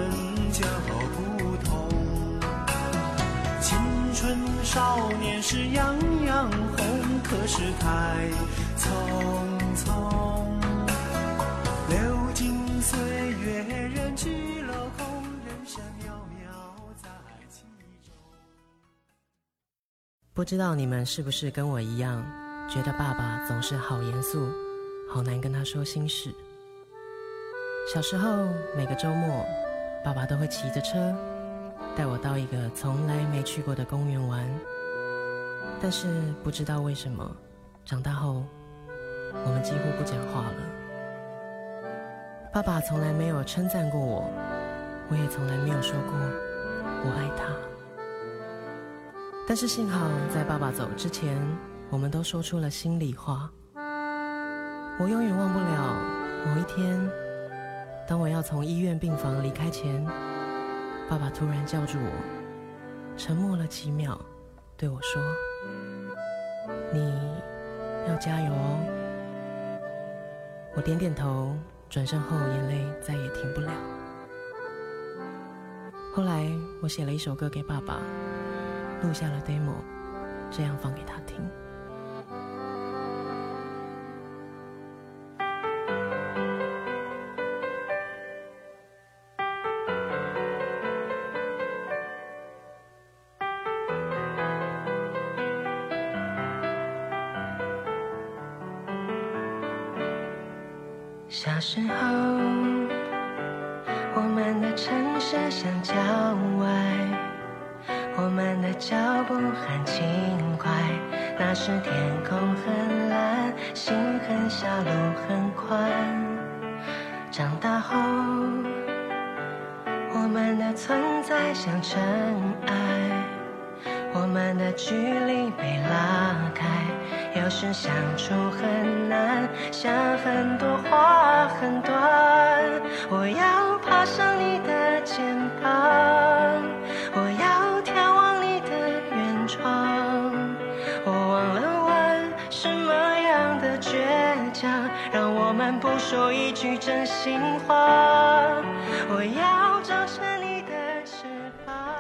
[0.53, 1.89] 就不同。
[3.63, 3.79] 青
[4.13, 6.87] 春少年时样样红。
[7.31, 7.87] 可是太
[20.39, 22.25] 不知道你们是不是跟我一样，
[22.71, 24.49] 觉得爸爸总是好严肃，
[25.11, 26.33] 好难跟他说心事。
[27.93, 28.47] 小时候
[28.77, 29.45] 每个周末，
[30.05, 31.13] 爸爸都会骑着车
[31.97, 34.49] 带我到一个从来没去过的公园玩。
[35.83, 36.07] 但是
[36.45, 37.37] 不知道为什么，
[37.85, 38.45] 长大后
[39.45, 41.83] 我们几乎不讲话了。
[42.53, 44.31] 爸爸从来没有称赞过我，
[45.11, 46.13] 我也从来没有说过
[47.03, 47.68] 我爱他。
[49.49, 51.41] 但是幸好在爸爸走之前，
[51.89, 53.51] 我们都说出了心里话。
[55.01, 55.97] 我永远忘不了
[56.45, 57.01] 某一天，
[58.07, 60.05] 当我要从医院病房离开前，
[61.09, 62.11] 爸爸突然叫住我，
[63.17, 64.21] 沉默了几秒，
[64.77, 65.23] 对我说。
[66.93, 67.11] 你
[68.07, 68.79] 要加油哦！
[70.77, 71.57] 我点点头，
[71.89, 73.71] 转身后眼泪再也停不了。
[76.15, 76.47] 后来
[76.83, 77.99] 我写了一首歌给爸爸，
[79.03, 79.75] 录下了 demo，
[80.51, 81.49] 这样放给他听。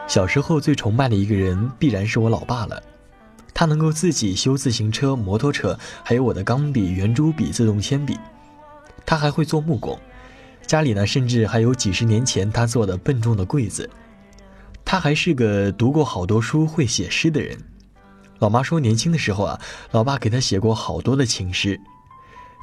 [0.08, 2.82] 小时候最崇拜的一个人，必然是我老爸了。
[3.52, 8.18] 他能够自己修自行车、摩托车，还有我的钢笔、圆珠笔、自动铅笔。
[9.04, 9.98] 他还会做木工，
[10.66, 13.88] 家里呢甚至还有几十年前他做的笨重的柜子。
[14.82, 17.58] 他还是个读过好多书、会写诗的人。
[18.38, 21.78] 老妈说，年轻的时候啊，老爸给他写过好多的情诗。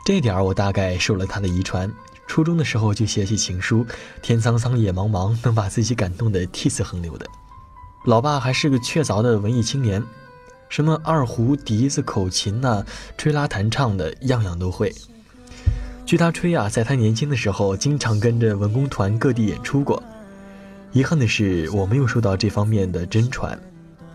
[0.04, 1.92] 这点儿我大概受了他的遗传。
[2.28, 3.86] 初中的时候就写起情书，
[4.22, 7.26] 天苍苍，野茫茫，能把自己感动得涕泗横流的。
[8.06, 10.04] 老爸还是个确凿的文艺青年。
[10.68, 12.84] 什么二胡、笛子、口琴呐，
[13.18, 14.94] 吹拉弹唱的样样都会。
[16.06, 20.02] 据他吹啊，在他年轻的时候，经常跟着文工团各地演出过。
[20.92, 23.58] 遗憾的是，我没有受到这方面的真传。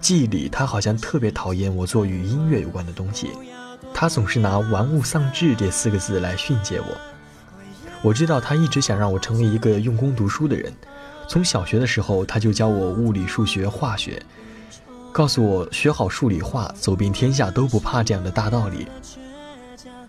[0.01, 3.31] 记忆里，他好像特别讨厌我做与音乐有关的东西，
[3.95, 7.01] 他总是拿“玩物丧志”这四个字来训诫我。
[8.03, 10.73] 我知道他一直想让我成为一个用功读书的人。
[11.29, 14.21] 从小学的时候，他就教我物理、数学、化学，
[15.13, 18.87] 告诉我学好数理化，走遍天下都不怕这样的大道理。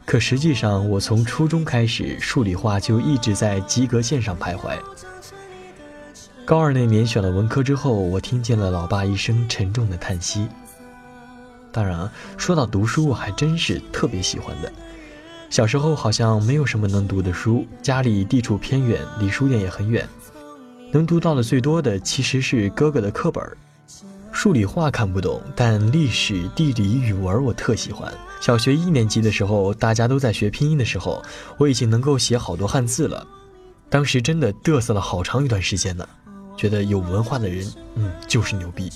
[0.05, 4.77] 可实际上，我从初中开始，数理化就一直在及格线上徘徊。
[6.43, 10.47] 高二那年选了文科之后，我听见了老爸一声沉重的叹息。
[11.71, 14.73] 当然，说到读书，我还真是特别喜欢的。
[15.51, 20.07] 小时候好像没有什么能读的书，家里地处偏远，离书店也很远，
[20.93, 23.45] 能读到的最多的其实是哥哥的课本。
[24.31, 28.09] 数理化看不懂，但历史、地理、语文我特喜欢。
[28.39, 31.21] 小学一年级的时候，大家都在学拼音的时候，
[31.57, 33.27] 我已经能够写好多汉字了。
[33.89, 36.07] 当时真的嘚瑟了好长一段时间呢，
[36.55, 38.89] 觉得有文化的人，嗯，就是牛逼。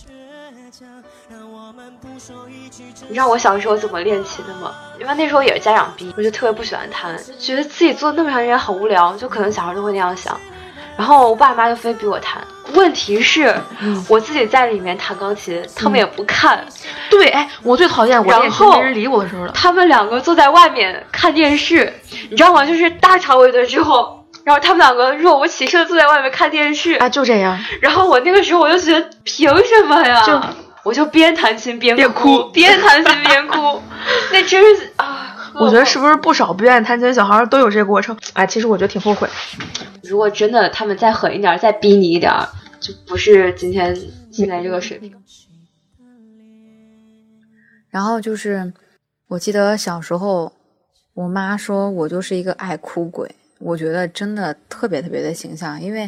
[3.09, 4.73] 你知道我小时候怎么练琴的吗？
[4.99, 10.39] 因为那时候也是家长逼，我就特别不喜欢弹，就觉得自己坐那么长时间很无聊，就可能小孩都会那样想。
[10.97, 12.41] 然后我爸妈就非逼我弹。
[12.73, 13.53] 问题是，
[14.07, 16.65] 我自己在里面弹钢琴，他们也不看。
[17.09, 19.51] 对，哎，我最讨厌我练琴没人理我的时候了。
[19.53, 21.93] 他们两个坐在外面看电视，
[22.29, 22.65] 你知道吗？
[22.65, 26.93] 就是大吵我一顿之后，然后他们两个若无其事的坐在外面看电视。
[26.93, 27.59] 啊，就这样。
[27.81, 30.25] 然后我那个时候我就觉得，凭什么呀？
[30.25, 30.41] 就
[30.85, 33.81] 我就边弹琴边哭，边弹琴边哭，
[34.31, 35.51] 那真是啊。
[35.55, 38.15] 我觉得是不是不少不愿意弹琴的小孩都有这个过程？
[38.33, 39.27] 哎，其实我觉得挺后悔。
[40.03, 42.31] 如果真的他们再狠一点，再逼你一点，
[42.79, 43.97] 就不是今天
[44.31, 45.11] 现在这个水平。
[47.89, 48.71] 然后就是，
[49.27, 50.53] 我记得小时候，
[51.15, 53.33] 我妈说我就是一个爱哭鬼。
[53.57, 56.07] 我觉得真的特别特别的形象，因为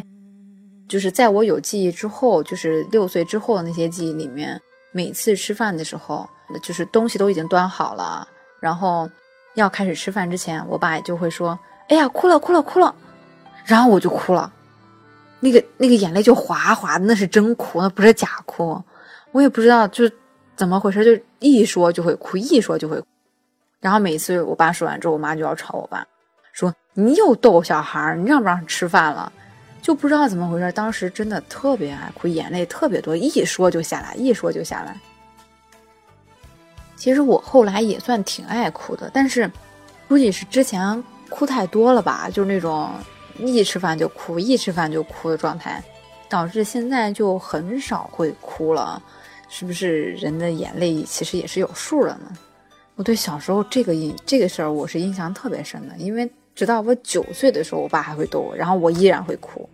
[0.88, 4.60] 就是在我有记忆之后，就是六岁之后的那些记忆里面，
[4.92, 6.28] 每次吃饭的时候，
[6.62, 8.26] 就是东西都已经端好了，
[8.60, 9.08] 然后。
[9.54, 12.94] 要开始吃饭之前，我爸就会说：“哎呀，哭了，哭了，哭了。”
[13.66, 14.52] 然后我就哭了，
[15.40, 18.80] 那个那个眼泪就哗哗的，那是真哭，那不是假哭。
[19.32, 20.08] 我也不知道就
[20.54, 23.02] 怎么回事，就一说就会哭，一说就会。
[23.80, 26.06] 然后每次我爸说完之后，我妈就要吵我爸，
[26.52, 29.32] 说：“你又逗小孩，你让不让吃饭了？”
[29.88, 34.94] 就不知道怎么回事，当时真的特别爱哭，眼泪特别多，一说就下来，一说就下来。
[36.94, 39.50] 其实我后来也算挺爱哭的，但是
[40.06, 42.90] 估计是之前哭太多了吧，就是那种
[43.38, 45.82] 一吃饭就哭，一吃饭就哭的状态，
[46.28, 49.02] 导致现在就很少会哭了。
[49.48, 52.30] 是不是人的眼泪其实也是有数的呢？
[52.96, 59.66] 我对小时候这个印这个事儿我是印象特别深的，因为直到我九岁的时候，我爸还会逗我，然后我依然会哭。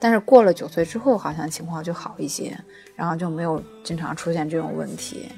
[0.00, 2.58] 但是过了九岁之后，好像情况就好一些，
[2.96, 5.28] 然后就没有经常出现这种问题。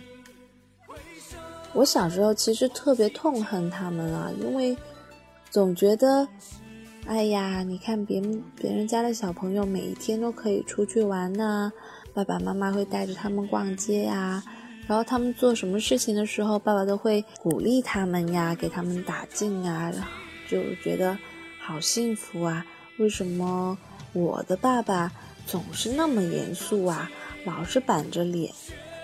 [1.75, 4.77] 我小时候其实特别痛恨他们啊，因为
[5.51, 6.29] 总觉得，
[7.07, 8.21] 哎呀，你看别
[8.55, 11.73] 别人家的小朋友每一天都可以出去玩呐，
[12.15, 14.43] 爸爸妈妈会带着他们逛街呀，
[14.87, 19.91] 然后他们做什么事情的时候，爸爸都会鼓励他们呀，给他们打劲啊，
[20.49, 21.17] 就觉得
[21.59, 22.65] 好幸福啊。
[22.99, 23.77] 为什么
[24.13, 25.11] 我的爸爸
[25.47, 27.11] 总是那么严肃啊，
[27.45, 28.53] 老是板着脸？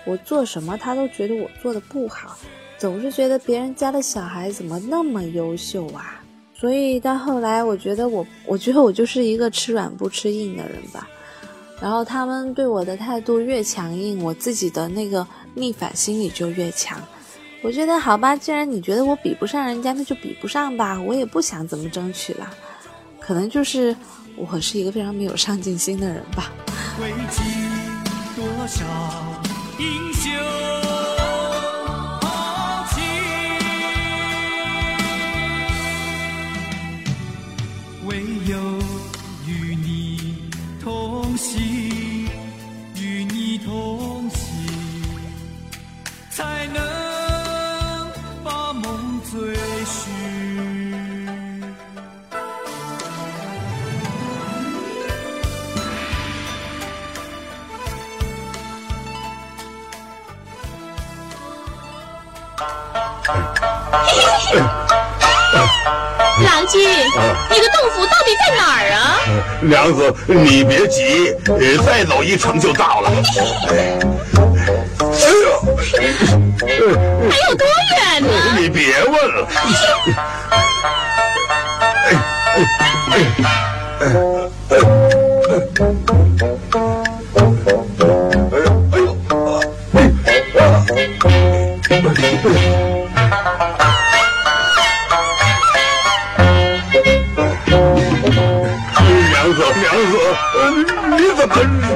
[0.05, 2.37] 我做什么他都觉得我做的不好。
[2.77, 6.23] 总是觉得别人家的小孩怎么那么优秀啊？
[6.55, 11.07] 所以到后来，我觉得我，我觉得我就是一个吃软不吃硬的人吧。
[11.81, 17.01] 然后他们对我的态度越强硬，我自己的那个逆反心理就越强。
[17.61, 21.01] 我觉得好吧，既然你觉得我比不上人家，那就比不上吧。
[21.01, 22.49] 我也不想怎么争取了，
[23.19, 23.93] 可能就是
[24.39, 26.51] 我是一个非常没有上进心的人吧。
[28.35, 28.85] 多少
[29.77, 30.31] 英雄？
[38.49, 38.79] 郎
[39.45, 40.49] 君，你
[66.77, 69.19] 的洞府到底在哪儿啊？
[69.61, 71.35] 娘子，你别急，
[71.85, 73.11] 再走一程就到了。
[73.69, 73.75] 哎
[75.43, 75.61] 呦，
[77.29, 78.27] 还有多远呢？
[78.57, 79.47] 你别问了。
[83.07, 83.13] 你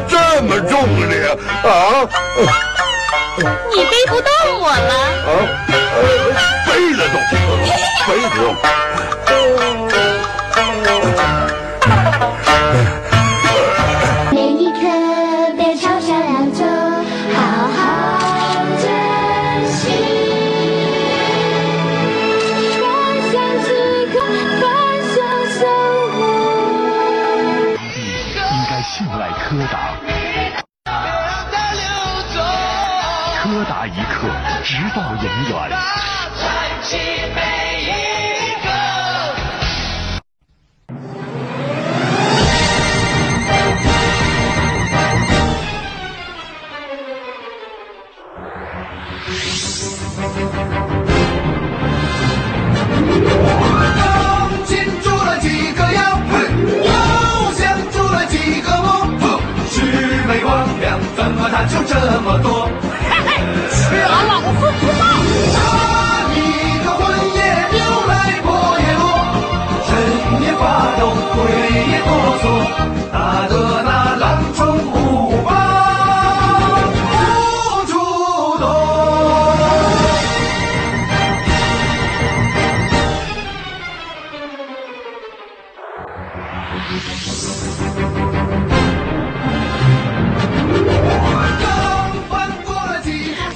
[0.08, 1.38] 这么重的？
[1.64, 2.08] 啊？
[3.74, 4.94] 你背不动我了。
[5.26, 5.73] 啊？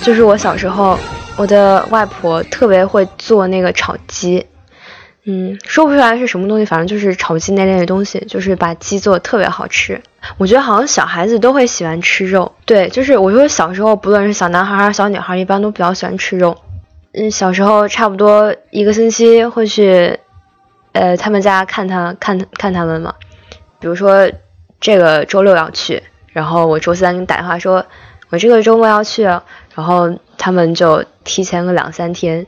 [0.08, 0.98] 就是我小时候，
[1.36, 4.48] 我的外婆特别会做那个炒鸡，
[5.26, 10.02] 嗯，说不出来是什么东西，反正就是炒鸡那类的东西，就是把鸡做的特别好吃。
[10.38, 16.58] 我觉得好像小孩子都会喜欢吃肉，对，就是我说小时候，不论是小男孩还是小女孩，一般都比较喜欢吃肉。
[17.14, 20.18] 嗯，小时候差不多一个星期会去，
[20.94, 23.14] 呃，他们家看他看看他们嘛，
[23.82, 24.32] 比如说
[24.80, 26.02] 这个周六要去，
[26.32, 27.86] 然后我周三给你打电话说，
[28.30, 29.28] 我这个周末要去，
[29.78, 32.48] 然后他们就提前个两三天，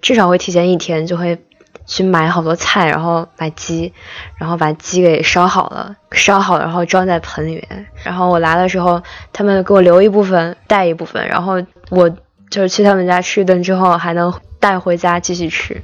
[0.00, 1.38] 至少会提前一天就会
[1.84, 3.92] 去买好多菜，然后买鸡，
[4.38, 9.02] 然后把鸡给烧好了，烧好然后装在盆里面，然后我来的时候，
[9.34, 12.08] 他们给我留一部分，带一部分，然后我
[12.48, 15.82] 就是去他们家吃一顿之后还能带回家继续吃。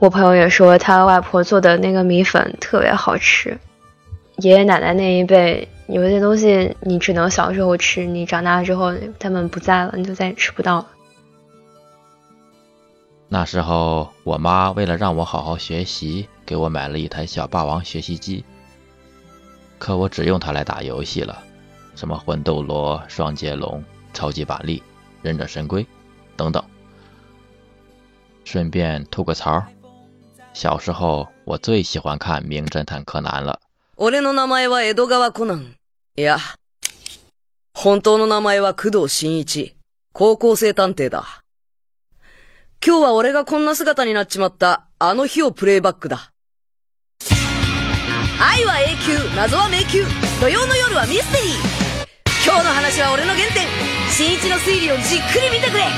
[0.00, 3.58] 我朋友也说他外婆做的那个米粉特别好吃。
[4.38, 10.86] 爷爷奶奶那一辈有些东西你只能小时候吃，你长大了之后他们不在了，你就再也吃不到了。
[13.28, 18.44] 那时候，我妈为了让我好好学习，给我买了一台小霸王学习机。
[19.78, 21.42] 可我只用它来打游戏了，
[21.94, 23.82] 什么魂斗罗、双截龙、
[24.12, 24.82] 超级板栗、
[25.22, 25.84] 忍者神龟
[26.36, 26.62] 等等。
[28.44, 29.62] 顺便吐个槽，
[30.52, 33.58] 小时候我最喜欢看《名侦探柯南》了。
[33.98, 35.74] 俺の名前は江戸川コナン。
[36.18, 36.36] いや、
[37.72, 39.74] 本当の名前は工藤新一。
[40.12, 41.24] 高校生探偵だ。
[42.84, 46.30] 今日は俺がこんな姿になっちまった、あの日をプレイバックだ。
[48.38, 50.04] 愛は永久、謎は迷宮。
[50.42, 51.56] 土曜の夜はミステリー。
[52.44, 53.64] 今日の話は俺の原点。
[54.12, 55.88] 新一の推理をじっくり見てくれ。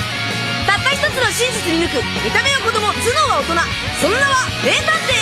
[0.71, 1.99] たった一つの真実見抜く。
[2.23, 2.95] 見た目は子供、頭
[3.27, 3.59] 脳は大人。
[3.99, 5.19] その名は名探偵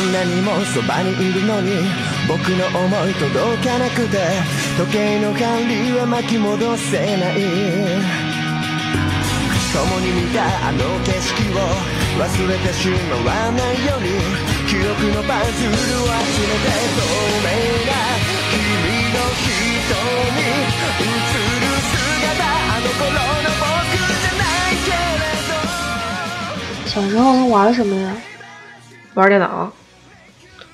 [0.00, 1.72] んなにもそばにいるのに
[2.28, 4.18] 僕の思い届かなくて
[4.76, 8.26] 時計の管理は巻き戻せない。
[9.76, 11.60] 共に見たあの景色を
[12.16, 14.08] 忘れてしまわないように
[14.66, 17.04] 記憶のパズルを集めて透
[17.44, 17.52] 明
[17.84, 17.92] な
[18.48, 18.56] 君
[19.12, 20.00] の瞳
[20.96, 21.12] 映
[21.60, 26.88] る姿あの頃の僕じゃないけれど。
[26.88, 28.16] 小时候能玩什么呀？
[29.14, 29.72] 玩电脑，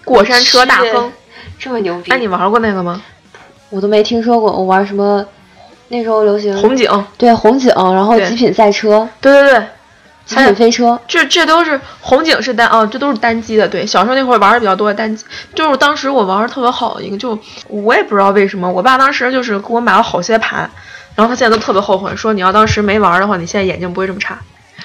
[0.04, 1.12] 过山车大亨，
[1.58, 2.10] 这么牛逼！
[2.10, 3.02] 哎，你玩过那个吗？
[3.70, 4.52] 我都没听说过。
[4.52, 5.24] 我玩什么？
[5.88, 9.62] 那时候流行红警，对红警，然后极品赛车，对对对，
[10.24, 13.68] 极品飞车，这这都是红警是单哦，这都是单机的。
[13.68, 15.24] 对，小时候那会儿玩的比较多单机，
[15.54, 17.38] 就是当时我玩的特别好的一个，就
[17.68, 20.70] 我也不知道为什么，我爸当时就是给我买了好些盘，
[21.14, 24.38] 然后他现在都特别后悔，说你要当时没玩的话，你现在眼睛不会这么差。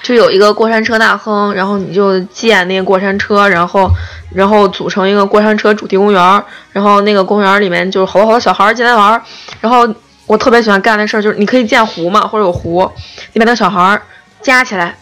[0.08, 3.90] 就有一个过山车大亨，然后你就建那个过山车，然后
[4.34, 9.22] 然后组成一个过山车主题公园，然后那个公园里面就是好多好多小孩儿进来玩儿，
[9.60, 9.86] 然后
[10.26, 12.90] 我特别喜欢干的事儿就是你可以建湖嘛，或者有湖，
[13.34, 14.00] 你把那小孩儿
[14.40, 14.96] 夹起来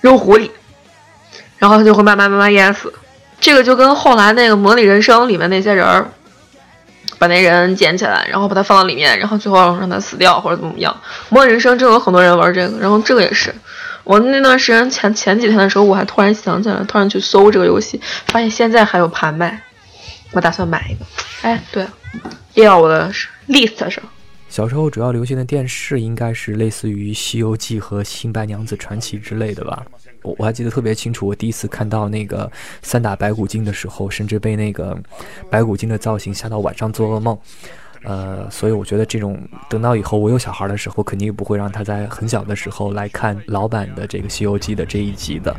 [0.00, 0.50] 扔湖里，
[1.58, 2.90] 然后他就会慢慢慢慢淹死。
[3.38, 6.10] 这个就跟后来那个模拟人生里面那些人儿
[7.18, 10.96] 把那人捡起来，然后把他放到里面，然后最后让他死掉或者怎么样。
[11.28, 13.54] 模拟人生真有很多人玩这个，然后这个也是。
[14.08, 19.62] 我那段时间前前几天的时候，我还突然想起来，突然去搜这个游戏，发现现在还有盘卖，
[20.32, 21.04] 我打算买一个。
[21.42, 21.86] 哎，对，
[22.54, 23.12] 列到我的
[23.48, 24.02] list 上。
[24.48, 29.84] 小时候主要流行的电视应该是类似于《西游记》和《新白娘子传奇》之类的吧。
[30.22, 32.50] 我我还记得特别清楚，我第一次看到那个
[32.80, 34.98] 三打白骨精的时候，甚至被那个
[35.50, 37.38] 白骨精的造型吓到晚上做噩梦。
[38.04, 45.54] 呃，所以我觉得这种等到以后我有小孩的时候，肯定不会让他在很小的时候来看老版的这个《西游记》的这一集的。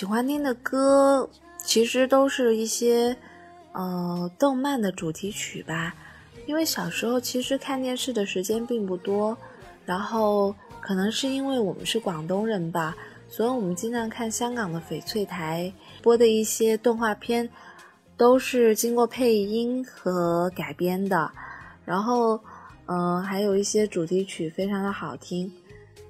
[0.00, 1.28] 喜欢听的歌，
[1.58, 3.14] 其实都是一些，
[3.72, 5.94] 呃，动漫的主题曲吧。
[6.46, 9.36] 因为小时候其实看电视的时间并不多，
[9.84, 12.96] 然后可能是因为我们是广东人吧，
[13.28, 15.70] 所以我们经常看香港的翡翠台
[16.00, 17.46] 播的一些动画片，
[18.16, 21.30] 都是经过配音和改编的。
[21.84, 22.40] 然后，
[22.86, 25.52] 嗯，还有一些主题曲非常的好听。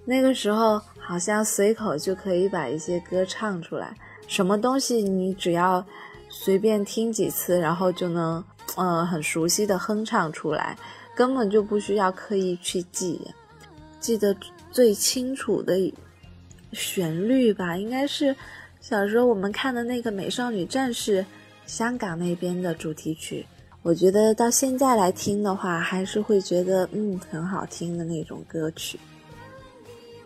[0.05, 3.95] 那个时候好像随口就可以把一些歌唱出来，
[4.27, 5.85] 什么东西你只要
[6.29, 8.43] 随便听几次，然后就能
[8.77, 10.77] 呃很熟悉的哼唱出来，
[11.15, 13.21] 根本就不需要刻意去记。
[14.01, 14.35] 记得
[14.73, 15.77] 最清楚的
[16.73, 18.35] 旋律吧，应该是
[18.81, 21.23] 小时候我们看的那个《美少女战士》
[21.67, 23.45] 香港那边的主题曲。
[23.83, 28.99] 我觉得到现在来听的话，还是会觉得嗯很好听的那种歌曲。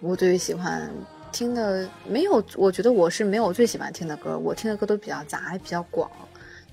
[0.05, 0.87] 我最喜欢
[1.33, 6.11] 听的没有，我觉得我是没有最喜欢听的歌，我听的歌都比较杂，比较广，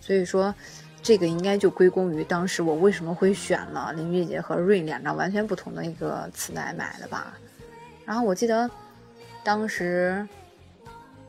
[0.02, 0.54] 所以说
[1.02, 7.38] 这个应该就归功于当时我为什么会选了林俊杰和 Rain 两张完全不同的一个磁带买的吧。
[8.04, 8.70] 然后我记得
[9.46, 10.28] 当时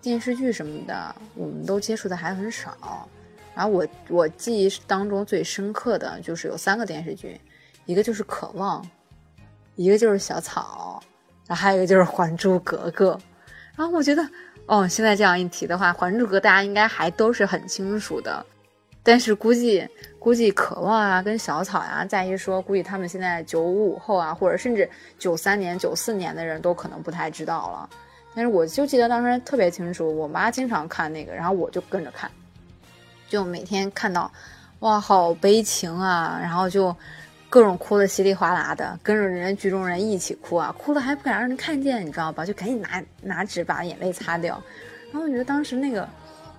[0.01, 3.09] 电视剧什么的我们都接触的还很少，
[3.55, 7.41] 然后我我记忆当中最深刻的就是有三个电视剧，
[7.87, 8.83] 一个就是《渴望》，
[9.77, 11.01] 一个就是《小草》。
[11.55, 13.13] 还有一个就是《还珠格格》，
[13.77, 14.27] 然后我觉得，
[14.67, 18.45] 哦，现在这样一提的话，《还珠格格》大家应该还都是很清楚的，
[19.03, 19.89] 但是估计
[20.19, 24.89] 估计《渴望》啊跟《小草》呀，再一说，估计他们现在九五后啊，或者甚至
[25.19, 27.91] 九三年、九四年的人都可能不太知道了。
[28.35, 32.31] 但是我就记得当时特别清楚，我妈经常看那个，然后我就跟着看，
[33.29, 34.31] 就每天看到，
[34.81, 36.95] 哇，好悲情啊，然后就。
[37.53, 42.47] 各种哭的稀里哗啦的，跟着人家剧中人一起哭啊，哭了还不敢让人看见，你知道吧？
[42.47, 44.59] 就赶紧拿拿纸把眼泪擦掉。
[45.13, 46.09] 然后我觉得当时那个，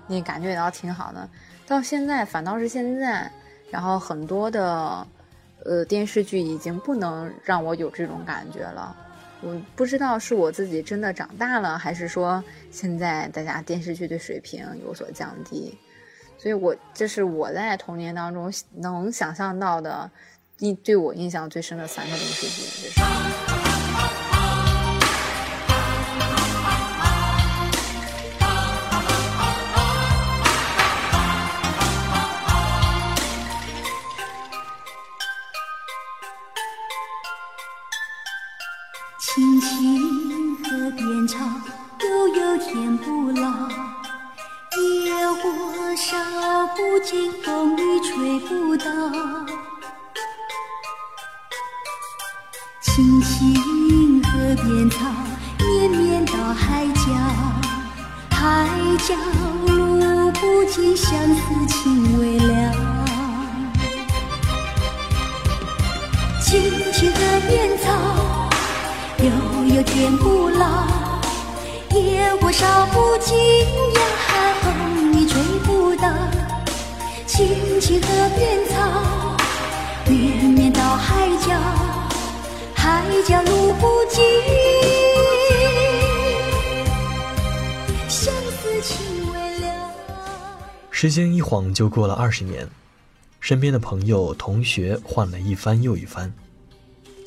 [0.05, 1.27] 那感觉也倒挺好的。
[1.65, 3.27] 到现在反倒是现在，
[3.71, 5.07] 然后很多的，
[5.65, 8.95] 呃电视剧已经不能让我有这种感觉了。
[9.41, 15.75] 我不知道是我自己真的长大了，还是说现在大家电视剧的水平有所降低。
[16.37, 20.07] 所以我这是我在童年当中能想象到的。
[20.59, 23.01] 印对我印象最深的三个电视剧，这是。
[39.19, 41.39] 青青河边草，
[41.99, 43.67] 悠悠天不老。
[44.75, 48.85] 野火烧不尽，风雨吹不倒。
[52.95, 54.97] 青青河边草，
[55.57, 57.11] 绵绵到海角。
[58.29, 58.69] 海
[58.99, 59.15] 角
[59.65, 62.71] 路不尽，相思情未了。
[66.39, 66.61] 青
[66.93, 67.17] 青河
[67.49, 67.89] 边草，
[69.23, 70.85] 悠悠天不老。
[71.89, 73.35] 野火烧不尽
[73.95, 74.01] 呀，
[74.61, 76.07] 风雨吹不倒。
[77.25, 79.35] 青青河边草，
[80.07, 81.55] 绵绵到海角。
[82.83, 84.21] 海角路不尽，
[88.09, 89.89] 相思情未了。
[90.91, 92.67] 时间一晃就过了二十年，
[93.39, 96.33] 身边的朋友、同学换了一番又一番，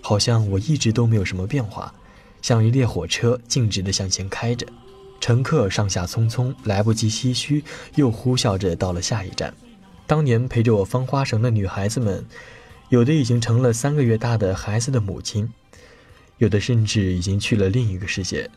[0.02, 1.94] 好像我一直都没有什么变化，
[2.42, 4.66] 像一列火车径直的向前开着，
[5.22, 9.54] 乘客上下匆匆，来不及唏嘘，又呼啸着到了下一站。
[10.06, 12.22] 当年陪着我翻花绳的女孩子们，
[12.88, 15.52] 有的已经成了三个月大的孩子的母亲，
[16.38, 18.48] 有的甚至已经去了另一个世界。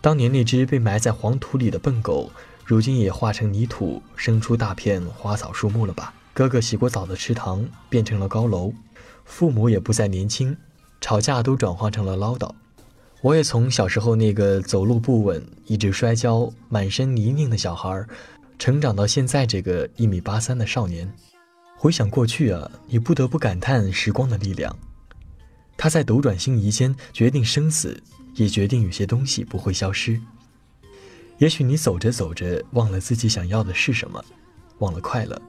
[0.00, 2.30] 当年那只被埋在黄土里的笨狗，
[2.64, 6.14] 如今也化成泥土，生出大片花草树木了吧？
[6.32, 8.72] 哥哥洗过澡的池塘变成了高楼，
[9.24, 10.56] 父母也不再年轻，
[11.00, 12.48] 吵架都转化成了唠叨。
[13.22, 18.04] 我也从小时候那个走路不稳、一直摔跤、满身泥泞的小孩，
[18.56, 21.12] 成长到现在这个一米八三的少年。
[21.84, 24.74] 回想过去啊，你不得不感叹时光的力量，
[25.76, 28.02] 它在斗转星移间决定生死。
[28.36, 30.18] 也决定有些东西不会消失。
[31.36, 34.24] 也许你走着走着忘了自己想要的是什么，
[34.78, 35.40] 忘了快乐，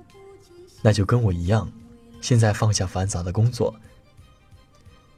[0.81, 1.71] 那就跟我一样，
[2.19, 3.73] 现在放下繁杂的工作，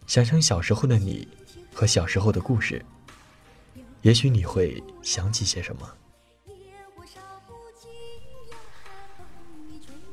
[0.06, 1.28] 想想小时候的你
[1.74, 2.86] 和小时候的故事，
[4.04, 5.92] 也许你会想起些什么。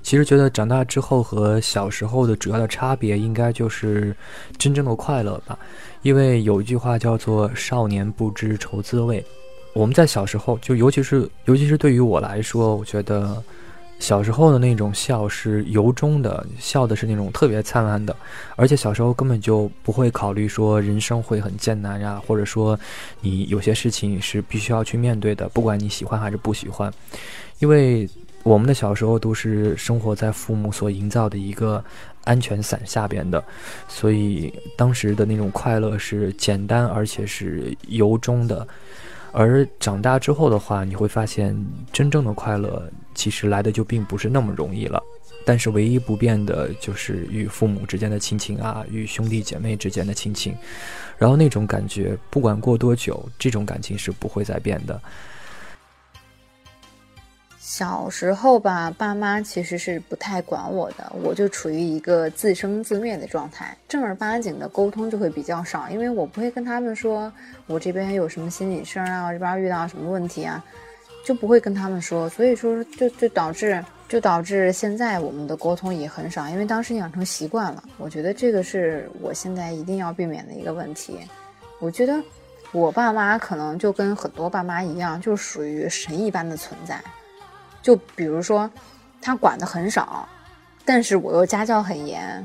[0.04, 4.14] 其实觉得长大之后和小时候的主要的差别，应该就是
[4.58, 5.58] 真正的快乐吧。
[6.02, 9.24] 因为有一句话叫做“少年不知愁滋味”，
[9.72, 13.42] 我们在小时候，就尤其是尤其是对于我来说，我觉得
[13.98, 18.14] 小时候的那种笑是由衷的，笑的是那种特别灿烂的，
[18.56, 22.78] 而且小时候根本就不会考虑说人生会很艰难呀，或者说
[23.22, 26.92] 你有些事情是必须要去面对的，不管你喜欢还是不喜欢，
[27.58, 28.06] 因为。
[28.44, 31.82] 我们的小时候都是生活在父母所营造的一个
[32.24, 33.42] 安全伞下边的，
[33.88, 38.66] 所以当时的那种快乐是简单而且是由衷的。
[39.32, 41.56] 而长大之后的话，你会发现
[41.90, 45.02] 真正的快乐其实来的就并不是那么容易了。
[45.46, 50.54] 但是唯一不变的就是与父母之间的亲情啊，与兄弟姐妹之间的亲情，
[51.18, 55.00] 然后那种感觉，不管过多久，这种感情是不会再变的。
[57.66, 67.32] 小时候吧，爸妈其实是不太管我的，我就处于一个自生自灭的状态，正儿八经的沟通就会比较少，因为我不会跟他们说
[67.66, 70.62] 我这边有什么心理事儿啊，这边遇到什么问题啊，
[71.24, 81.18] 就不会跟他们说，所以说就就导致就导致现在我们的沟通也很少，因为当时养成习惯了，我觉得这个是我现在一定要避免的一个问题。
[81.80, 82.22] 我觉得
[82.72, 87.02] 我爸妈可能就跟很多爸妈一样，就属于神一般的存在。
[87.84, 88.68] 就比如说，
[89.20, 90.26] 他管的很少，
[90.86, 92.42] 但是我又家教很严，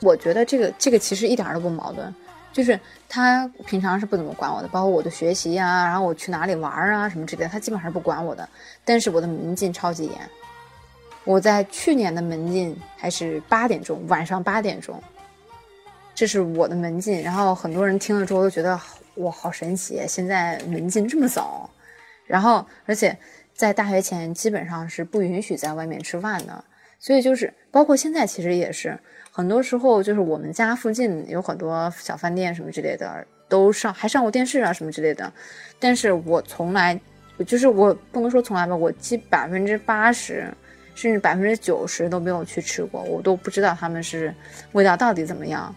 [0.00, 2.14] 我觉得这个这个其实一点都不矛盾。
[2.54, 8.48] 就是他平常是不怎么管我的，包括我的学习啊，然后我去哪里玩啊什么之类的，他基本上是不管我的。
[8.82, 10.14] 但是我的门禁超级严，
[11.24, 14.98] 我在去年的门禁还是八点钟，晚上八点钟，
[16.14, 17.22] 这是我的门禁。
[17.22, 18.80] 然后很多人听了之后都觉得
[19.16, 21.68] 哇，好神奇，现在门禁这么早，
[22.26, 23.14] 然后而且。
[23.56, 26.62] 在大学前基本上是不允许在外面吃饭的，
[26.98, 28.98] 所以就是包括现在其实也是，
[29.32, 35.32] 很多时候就是我们家附近有很多小饭店什么之类的，都上还上过电视啊什么之类的，
[35.80, 37.00] 但是我从来
[37.46, 40.52] 就是我不能说从来吧，我基百分之八十
[40.94, 44.34] 甚至百分之九十都没有去吃过，我都不知道他们是
[44.72, 45.74] 味道到底怎么样，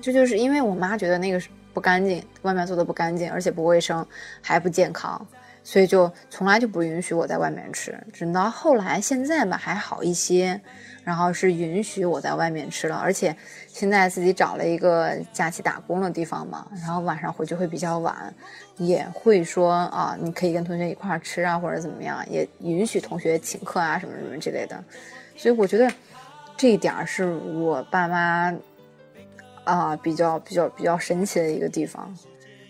[0.00, 1.40] 这就是因为我妈觉得那个
[1.74, 4.06] 不干净，外面做的不干净，而且不卫生，
[4.40, 5.26] 还不健康。
[5.66, 10.60] 所以就从来就不允许我在外面吃，直到后来现在吧还好一些，
[11.02, 13.36] 然后是允许我在外面吃了，而且
[13.66, 18.32] 现在自己找了一个假期打工的地方嘛，然后晚上回去会比较晚，
[18.76, 24.80] 也会说啊，你可以跟同学一块儿吃啊，或者怎么样，也允许同学请客啊什么什么之类的，
[25.36, 25.92] 所以我觉得
[26.56, 28.54] 这一点是我爸妈
[29.64, 32.16] 啊比较比较比较神奇的一个地方，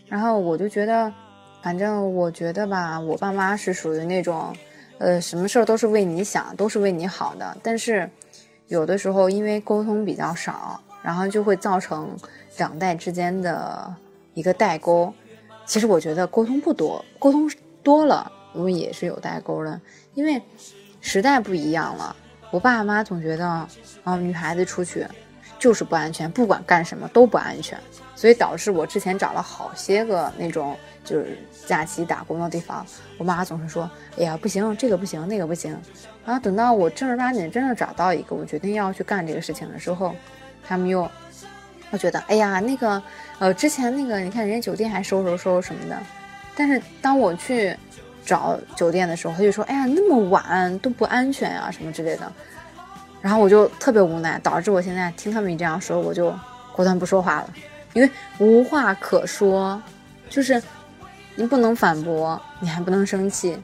[0.07, 1.13] 然后我就觉得。
[1.67, 4.55] 反正我觉得吧，我爸妈是属于那种，
[4.99, 7.57] 呃，什么事儿都是为你想，都是为你好的。
[7.61, 8.09] 但是，
[8.69, 12.17] 有的时候因为沟通比较少，然后就会造成
[12.59, 13.93] 两代之间的
[14.33, 15.13] 一个代沟。
[15.65, 17.51] 其实我觉得沟通不多，沟通
[17.83, 19.81] 多了，我们也是有代沟的。
[20.15, 20.41] 因为
[21.01, 22.15] 时代不一样了，
[22.53, 23.45] 我爸妈总觉得，
[24.05, 25.05] 啊，女孩子出去
[25.59, 27.79] 就是不安全，不管干什么都不安全。
[28.15, 32.85] 所以导致我之前找了好些个那种就是假期打工的地方，
[33.19, 35.79] 我妈总是说：“哎呀，不行，这个不行，那个不行。”
[36.25, 40.15] 然后等到我正儿八经真的找到一个，我决定要去干这个事情的时候，
[40.67, 41.07] 他们又，
[41.91, 43.03] 我觉得：“哎呀，那个，
[43.39, 45.99] 呃，之前那个，你看人家酒店还收拾收拾什么的。”
[46.57, 47.77] 但是当我去
[48.25, 52.33] 找酒店的时候，他就说：“哎呀，那么晚都不安全啊，什么之类的。”
[53.27, 56.33] 然后我就特别无奈，导致我现在听他们这样说，我就
[56.73, 57.51] 果断不说话了，
[57.93, 58.09] 因为
[58.39, 59.83] 无话可说，
[60.31, 60.63] 就是
[61.35, 63.59] 你不能反驳，你还不能生气，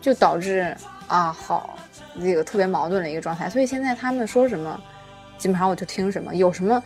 [0.00, 0.72] 就导致
[1.08, 1.76] 啊好
[2.20, 3.50] 这个特别矛盾的一个状态。
[3.50, 4.80] 所以现在他们说什么，
[5.36, 6.80] 基本上我就听什么，有什么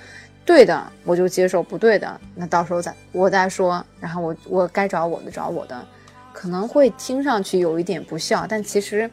[0.47, 5.87] 对的我就接受，不对的那到时候再我再说，然后我我该找我的找我的，
[6.33, 9.11] 可能会听上去有一点不孝，但其实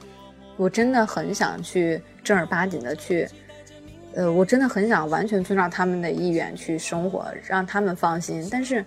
[0.58, 2.01] 我真的很想去。
[2.24, 3.28] 正儿八经的去，
[4.16, 8.47] 呃，我真的很想完全遵照他们的意愿去生活，让他们放心。
[8.49, 8.86] 但是，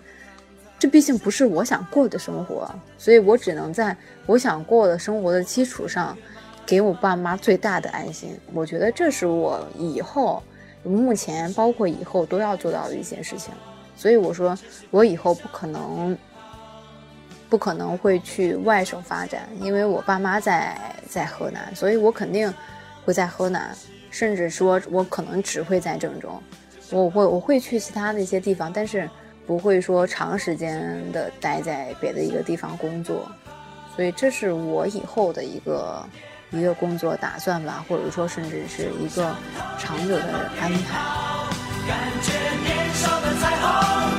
[0.78, 3.94] 这毕竟不是我想过的生活，所以我只能在
[4.24, 6.16] 我想过的生活的基础上，
[6.64, 8.30] 给我爸妈最大的安心。
[8.54, 10.42] 我觉得这是我以后、
[10.82, 13.52] 目前包括以后都要做到的一件事情。
[13.94, 14.56] 所以我说，
[14.90, 16.16] 我以后不可能，
[17.48, 20.78] 不可能会去外省发展，因为我爸妈在
[21.08, 22.52] 在河南，所以我肯定。
[23.06, 23.72] 会在河南，
[24.10, 26.42] 甚至说我可能只会在郑州，
[26.90, 29.08] 我会我会去其他的一些地方，但是
[29.46, 33.30] 不会说长时间的待在别的一个地方工作，
[33.94, 36.04] 所以这是我以后的一个
[36.50, 39.32] 一个工作打算吧，或者说甚至是一个
[39.78, 40.98] 长久的安排。
[41.86, 42.32] 感觉
[42.64, 44.18] 年少的彩虹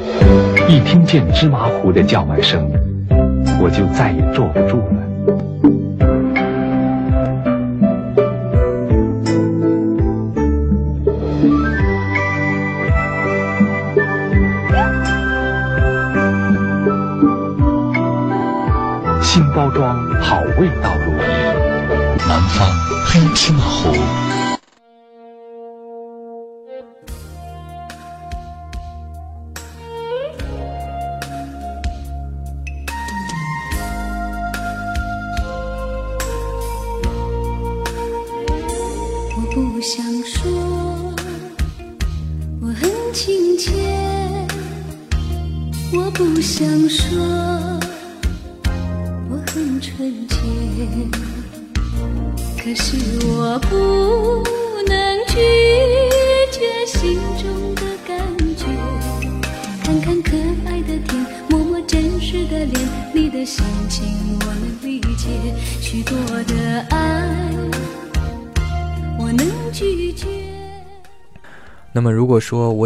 [0.71, 2.65] 一听见芝麻糊的叫卖声，
[3.61, 5.10] 我就再也坐不住了。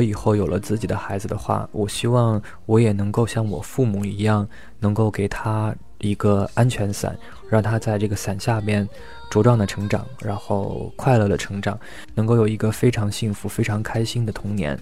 [0.06, 4.48] 以后有了自己的孩子的话，我希望我也能够像我父母一样，
[4.80, 7.18] 能够给他一个安全伞，
[7.50, 8.88] 让他在这个伞下面
[9.32, 11.80] 茁壮的成长，然后快乐的成长，
[12.14, 14.78] 能够有一个非常幸福、非常开心的童年，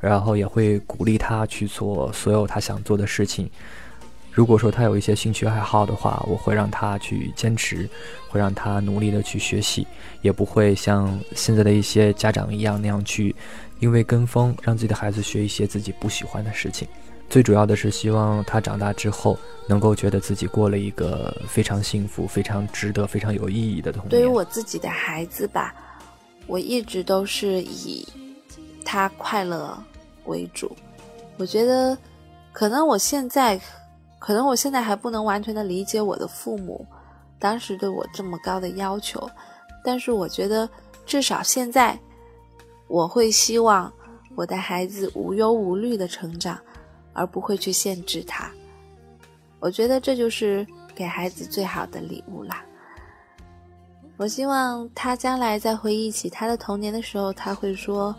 [0.00, 3.50] 然后也会鼓励他去做所有他想做的事情。
[4.34, 7.86] 如果说他有一些兴趣爱好的话，我会让他去坚持，
[8.30, 9.86] 会让他努力的去学习，
[10.22, 13.36] 也不会像现在的一些家长一样那样去，
[13.82, 16.86] 因为跟风让自己的孩子学一些自己不喜欢的事情。
[17.28, 24.10] 最主要的是希望他长大之后能够觉得自己过了一个非常幸福、非常值得、非常有意义的童年。
[24.10, 25.74] 对于我自己的孩子吧，
[26.46, 28.06] 我一直都是以
[28.84, 29.76] 他快乐
[30.26, 30.70] 为主。
[31.36, 31.98] 我觉得，
[32.52, 33.60] 可能我现在。
[34.24, 36.86] 可能我现在还不能完全的理解我的父母
[37.40, 39.28] 当时对我这么高的要求，
[39.82, 40.68] 但是我觉得
[41.04, 41.98] 至少现在
[42.88, 43.92] 我会希望
[44.34, 46.58] 我的孩子无忧无虑的成长，
[47.12, 48.50] 而不会去限制他。
[49.60, 52.64] 我觉得这就是给孩子最好的礼物啦。
[54.16, 58.14] 我希望他将来在回忆起他的童年的时候，他会说：“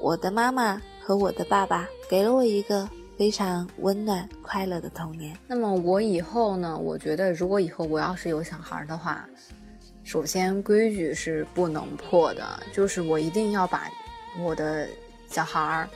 [0.00, 2.88] 我的妈妈和我的爸爸给了我一个。”
[3.20, 5.36] 非常温暖快乐的童年。
[5.46, 6.78] 那么我以后呢？
[6.78, 9.28] 我觉得如果以后我要是有小孩的话，
[10.10, 13.88] 首先规矩是不能破的，就是我一定要把
[14.40, 14.88] 我的
[15.28, 15.88] 小孩儿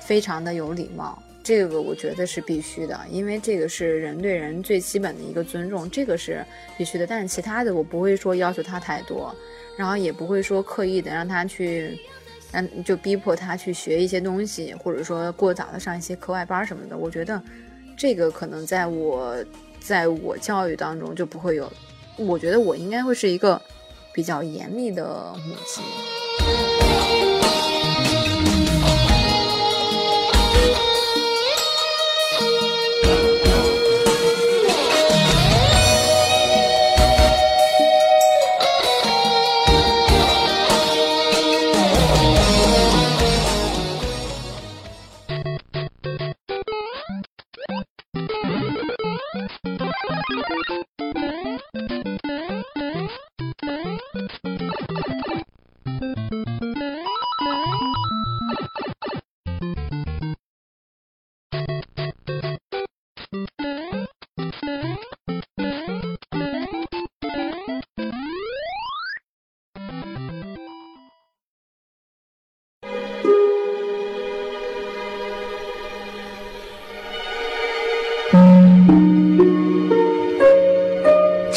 [0.00, 6.46] 非常的有礼貌，这个我觉得是必须的，因为这个是人对人最基本的一个尊重，这个是
[6.76, 7.04] 必须的。
[7.04, 9.34] 但是其他的我不会说要求他太多，
[9.76, 11.98] 然后也不会说刻意的让他去。
[12.52, 16.96] 嗯，就逼迫他去学一些东西，或者说过早的上一些课外班什么的。
[16.96, 17.42] 我觉得，
[17.96, 19.44] 这个可能在我
[19.80, 21.70] 在我教育当中就不会有。
[22.18, 23.60] 我觉得我应该会是一个
[24.12, 25.82] 比较严厉的母亲。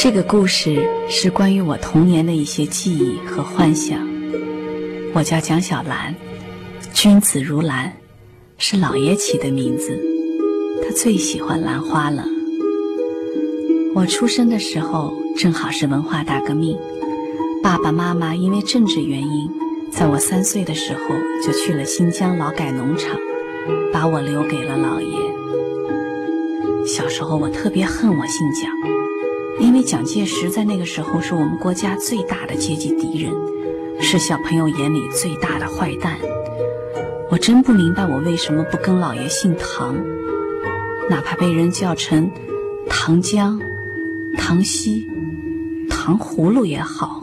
[0.03, 3.99] 这个故事是关于我童年的一些记忆和幻想。
[5.13, 6.15] 我叫蒋小兰，
[6.91, 7.93] 君子如兰，
[8.57, 9.95] 是姥爷起的名字。
[10.83, 12.25] 他最喜欢兰花了。
[13.93, 16.75] 我出生的时候正好是文化大革命，
[17.61, 19.47] 爸爸妈妈因为政治原因，
[19.91, 20.99] 在我三岁的时候
[21.45, 23.15] 就去了新疆劳改农场，
[23.93, 25.15] 把我留给了姥爷。
[26.87, 29.00] 小时候我特别恨我姓蒋。
[29.59, 33.31] 因为蒋介石在那个时候是我们国家最大的阶级敌人，
[33.99, 36.17] 是小朋友眼里最大的坏蛋。
[37.29, 39.95] 我真不明白我为什么不跟老爷姓唐，
[41.09, 42.29] 哪怕被人叫成
[42.89, 43.59] 唐江、
[44.37, 45.07] 唐西、
[45.89, 47.20] 糖葫芦也好。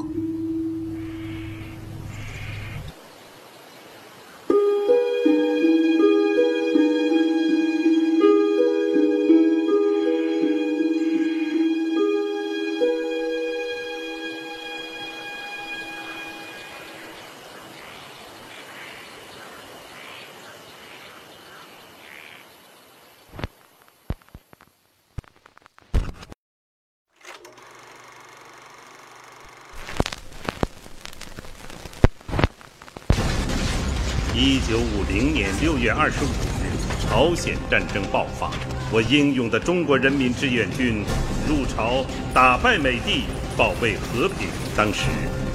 [35.78, 36.74] 六月二十五日，
[37.06, 38.50] 朝鲜战争爆发，
[38.90, 41.04] 我英勇的中国人民志愿军
[41.48, 42.04] 入朝，
[42.34, 43.26] 打败美帝，
[43.56, 44.48] 保卫和平。
[44.76, 45.04] 当时，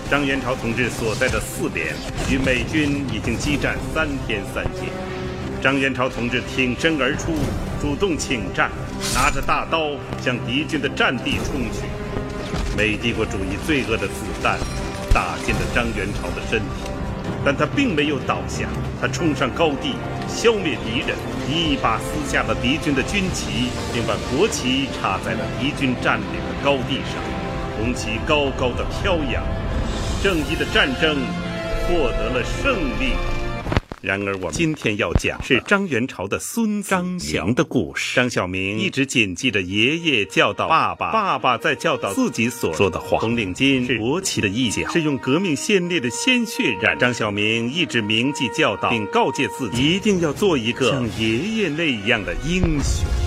[0.09, 1.93] 张元朝同志所在的四连
[2.31, 4.89] 与美军已经激战三天三夜。
[5.61, 7.33] 张元朝同志挺身而出，
[7.81, 8.71] 主动请战，
[9.13, 9.91] 拿着大刀
[10.23, 11.83] 向敌军的战地冲去。
[12.77, 14.57] 美帝国主义罪恶的子弹
[15.13, 16.89] 打进了张元朝的身体。
[17.45, 18.67] 但他并没有倒下，
[19.01, 19.95] 他冲上高地，
[20.27, 21.15] 消灭敌人，
[21.47, 27.21] 一把撕下了敌军的军旗，并把国旗插在了敌军占领的高地上，
[27.77, 29.43] 红旗高高的飘扬，
[30.23, 31.17] 正义的战争
[31.87, 33.13] 获得了胜利。
[34.03, 38.17] 然而，我们今天要讲是张元朝的孙张祥的故事。
[38.17, 43.17] 张小明一直谨记着爷爷教导爸爸，爸爸在教导自己所说的话。
[43.19, 46.99] 红领巾是国旗的一角，是用革命先烈的鲜血染。
[46.99, 53.22] 张小明一直铭记教导，并告诫自己一定要做一个像爷爷那样的英雄。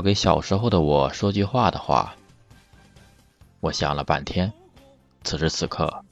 [0.00, 2.16] 要给小时候的我说句话的话，
[3.60, 4.50] 我想了半天，
[5.24, 6.02] 此时此刻，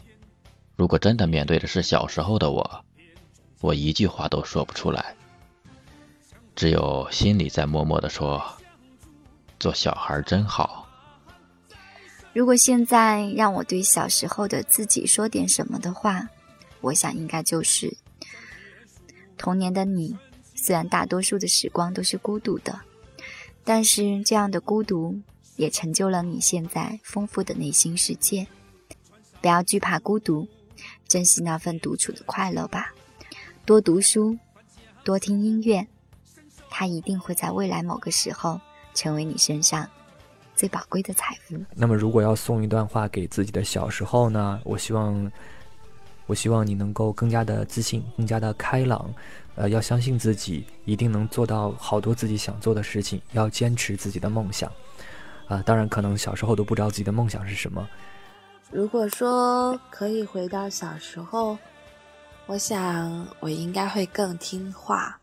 [0.76, 2.84] 如果真的面对的是小时候的我，
[3.62, 5.16] 我一句话都说不出来，
[6.54, 8.44] 只有心里在默默的说
[9.58, 10.86] ：“做小孩真好。”
[12.34, 16.28] 如果现在让我对小时候的自己说点什么的话，
[16.82, 17.96] 我想应该就是：
[19.38, 20.14] 童年的你，
[20.54, 22.78] 虽然大多数的时光都是孤独的。
[23.68, 25.20] 但是这样的孤独
[25.56, 28.46] 也成就了你现在丰富的内心世界。
[29.42, 30.48] 不要惧怕孤独，
[31.06, 32.94] 珍惜那份独处的快乐吧。
[33.66, 34.38] 多读书，
[35.04, 35.86] 多听音乐，
[36.70, 38.58] 它一定会在未来某个时候
[38.94, 39.86] 成为你身上
[40.56, 41.54] 最宝贵的财富。
[41.74, 44.58] 那么，如果要送一段话给自己的小时候呢？
[44.64, 45.30] 我希望，
[46.24, 49.14] 我希望你能够更加的自信，更加的开朗。
[49.58, 53.20] 呃，要相信自己，一定能做到好多自己想做的事情。
[53.32, 54.72] 要坚持自己的梦想，
[55.48, 57.84] 啊，当然可能小时候都不知道自己的梦想是什么。
[58.70, 61.58] 如果说可以回到小时候，
[62.46, 65.18] 我想我应该会更听话，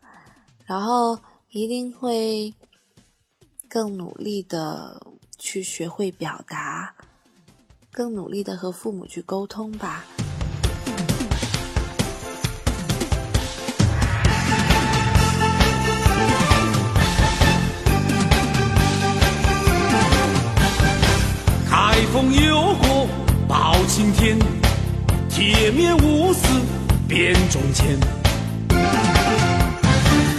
[0.66, 1.18] 然后
[1.52, 2.54] 一定会
[3.70, 5.02] 更努力的
[5.38, 6.94] 去学会表达，
[7.90, 10.04] 更努力的和父母去沟通吧。
[23.98, 24.38] 今天，
[25.30, 26.42] 铁面无私
[27.08, 27.98] 辨忠奸。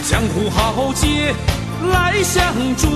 [0.07, 1.33] 江湖豪杰
[1.91, 2.87] 来相助，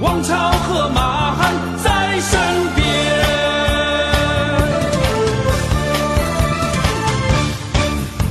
[0.00, 2.40] 王朝和马汉在身
[2.76, 2.86] 边。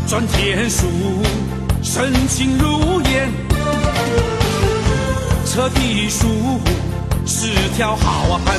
[0.08, 0.88] 转天书，
[1.84, 3.30] 深情如烟，
[5.46, 6.26] 彻地书
[7.26, 8.58] 是条好汉。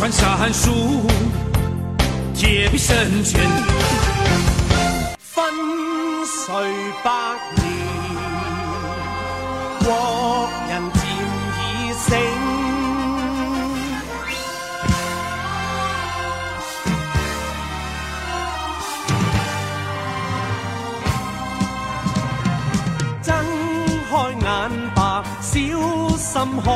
[0.00, 1.02] 穿山术，
[2.34, 3.38] 铁臂神拳，
[5.18, 5.44] 分
[6.24, 6.54] 岁
[7.04, 7.10] 百
[7.56, 7.66] 年，
[9.84, 11.02] 国人渐
[11.58, 12.08] 已醒。
[23.22, 23.28] 睁
[24.08, 24.48] 开眼
[24.94, 25.50] 吧，小
[26.16, 26.26] 心
[26.64, 26.68] 看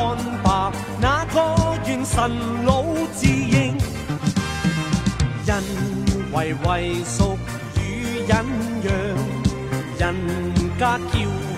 [0.43, 0.71] 吧，
[2.05, 2.83] 那个元神老。
[6.33, 7.37] 为畏缩
[7.79, 8.45] 与忍
[8.83, 8.91] 让，
[9.97, 10.03] 人
[10.77, 11.13] 家娇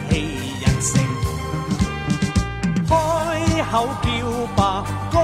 [0.09, 0.15] 气
[0.61, 1.01] 人性。
[2.87, 2.93] 开
[3.63, 3.73] 口
[4.03, 4.07] 叫
[4.55, 5.15] 吧，高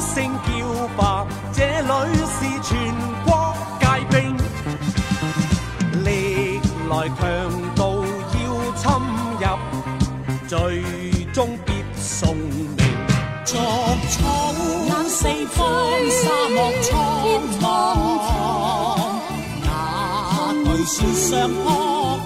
[0.00, 0.14] 声
[0.46, 0.48] 叫
[0.96, 1.90] 吧，这里
[2.26, 2.72] 是全
[3.26, 4.14] 国皆兵，
[6.02, 6.06] 历
[6.88, 7.20] 来强
[15.26, 15.66] 四方，
[16.08, 16.92] 沙漠苍
[17.60, 17.66] 茫。
[20.88, 22.25] 船上扑，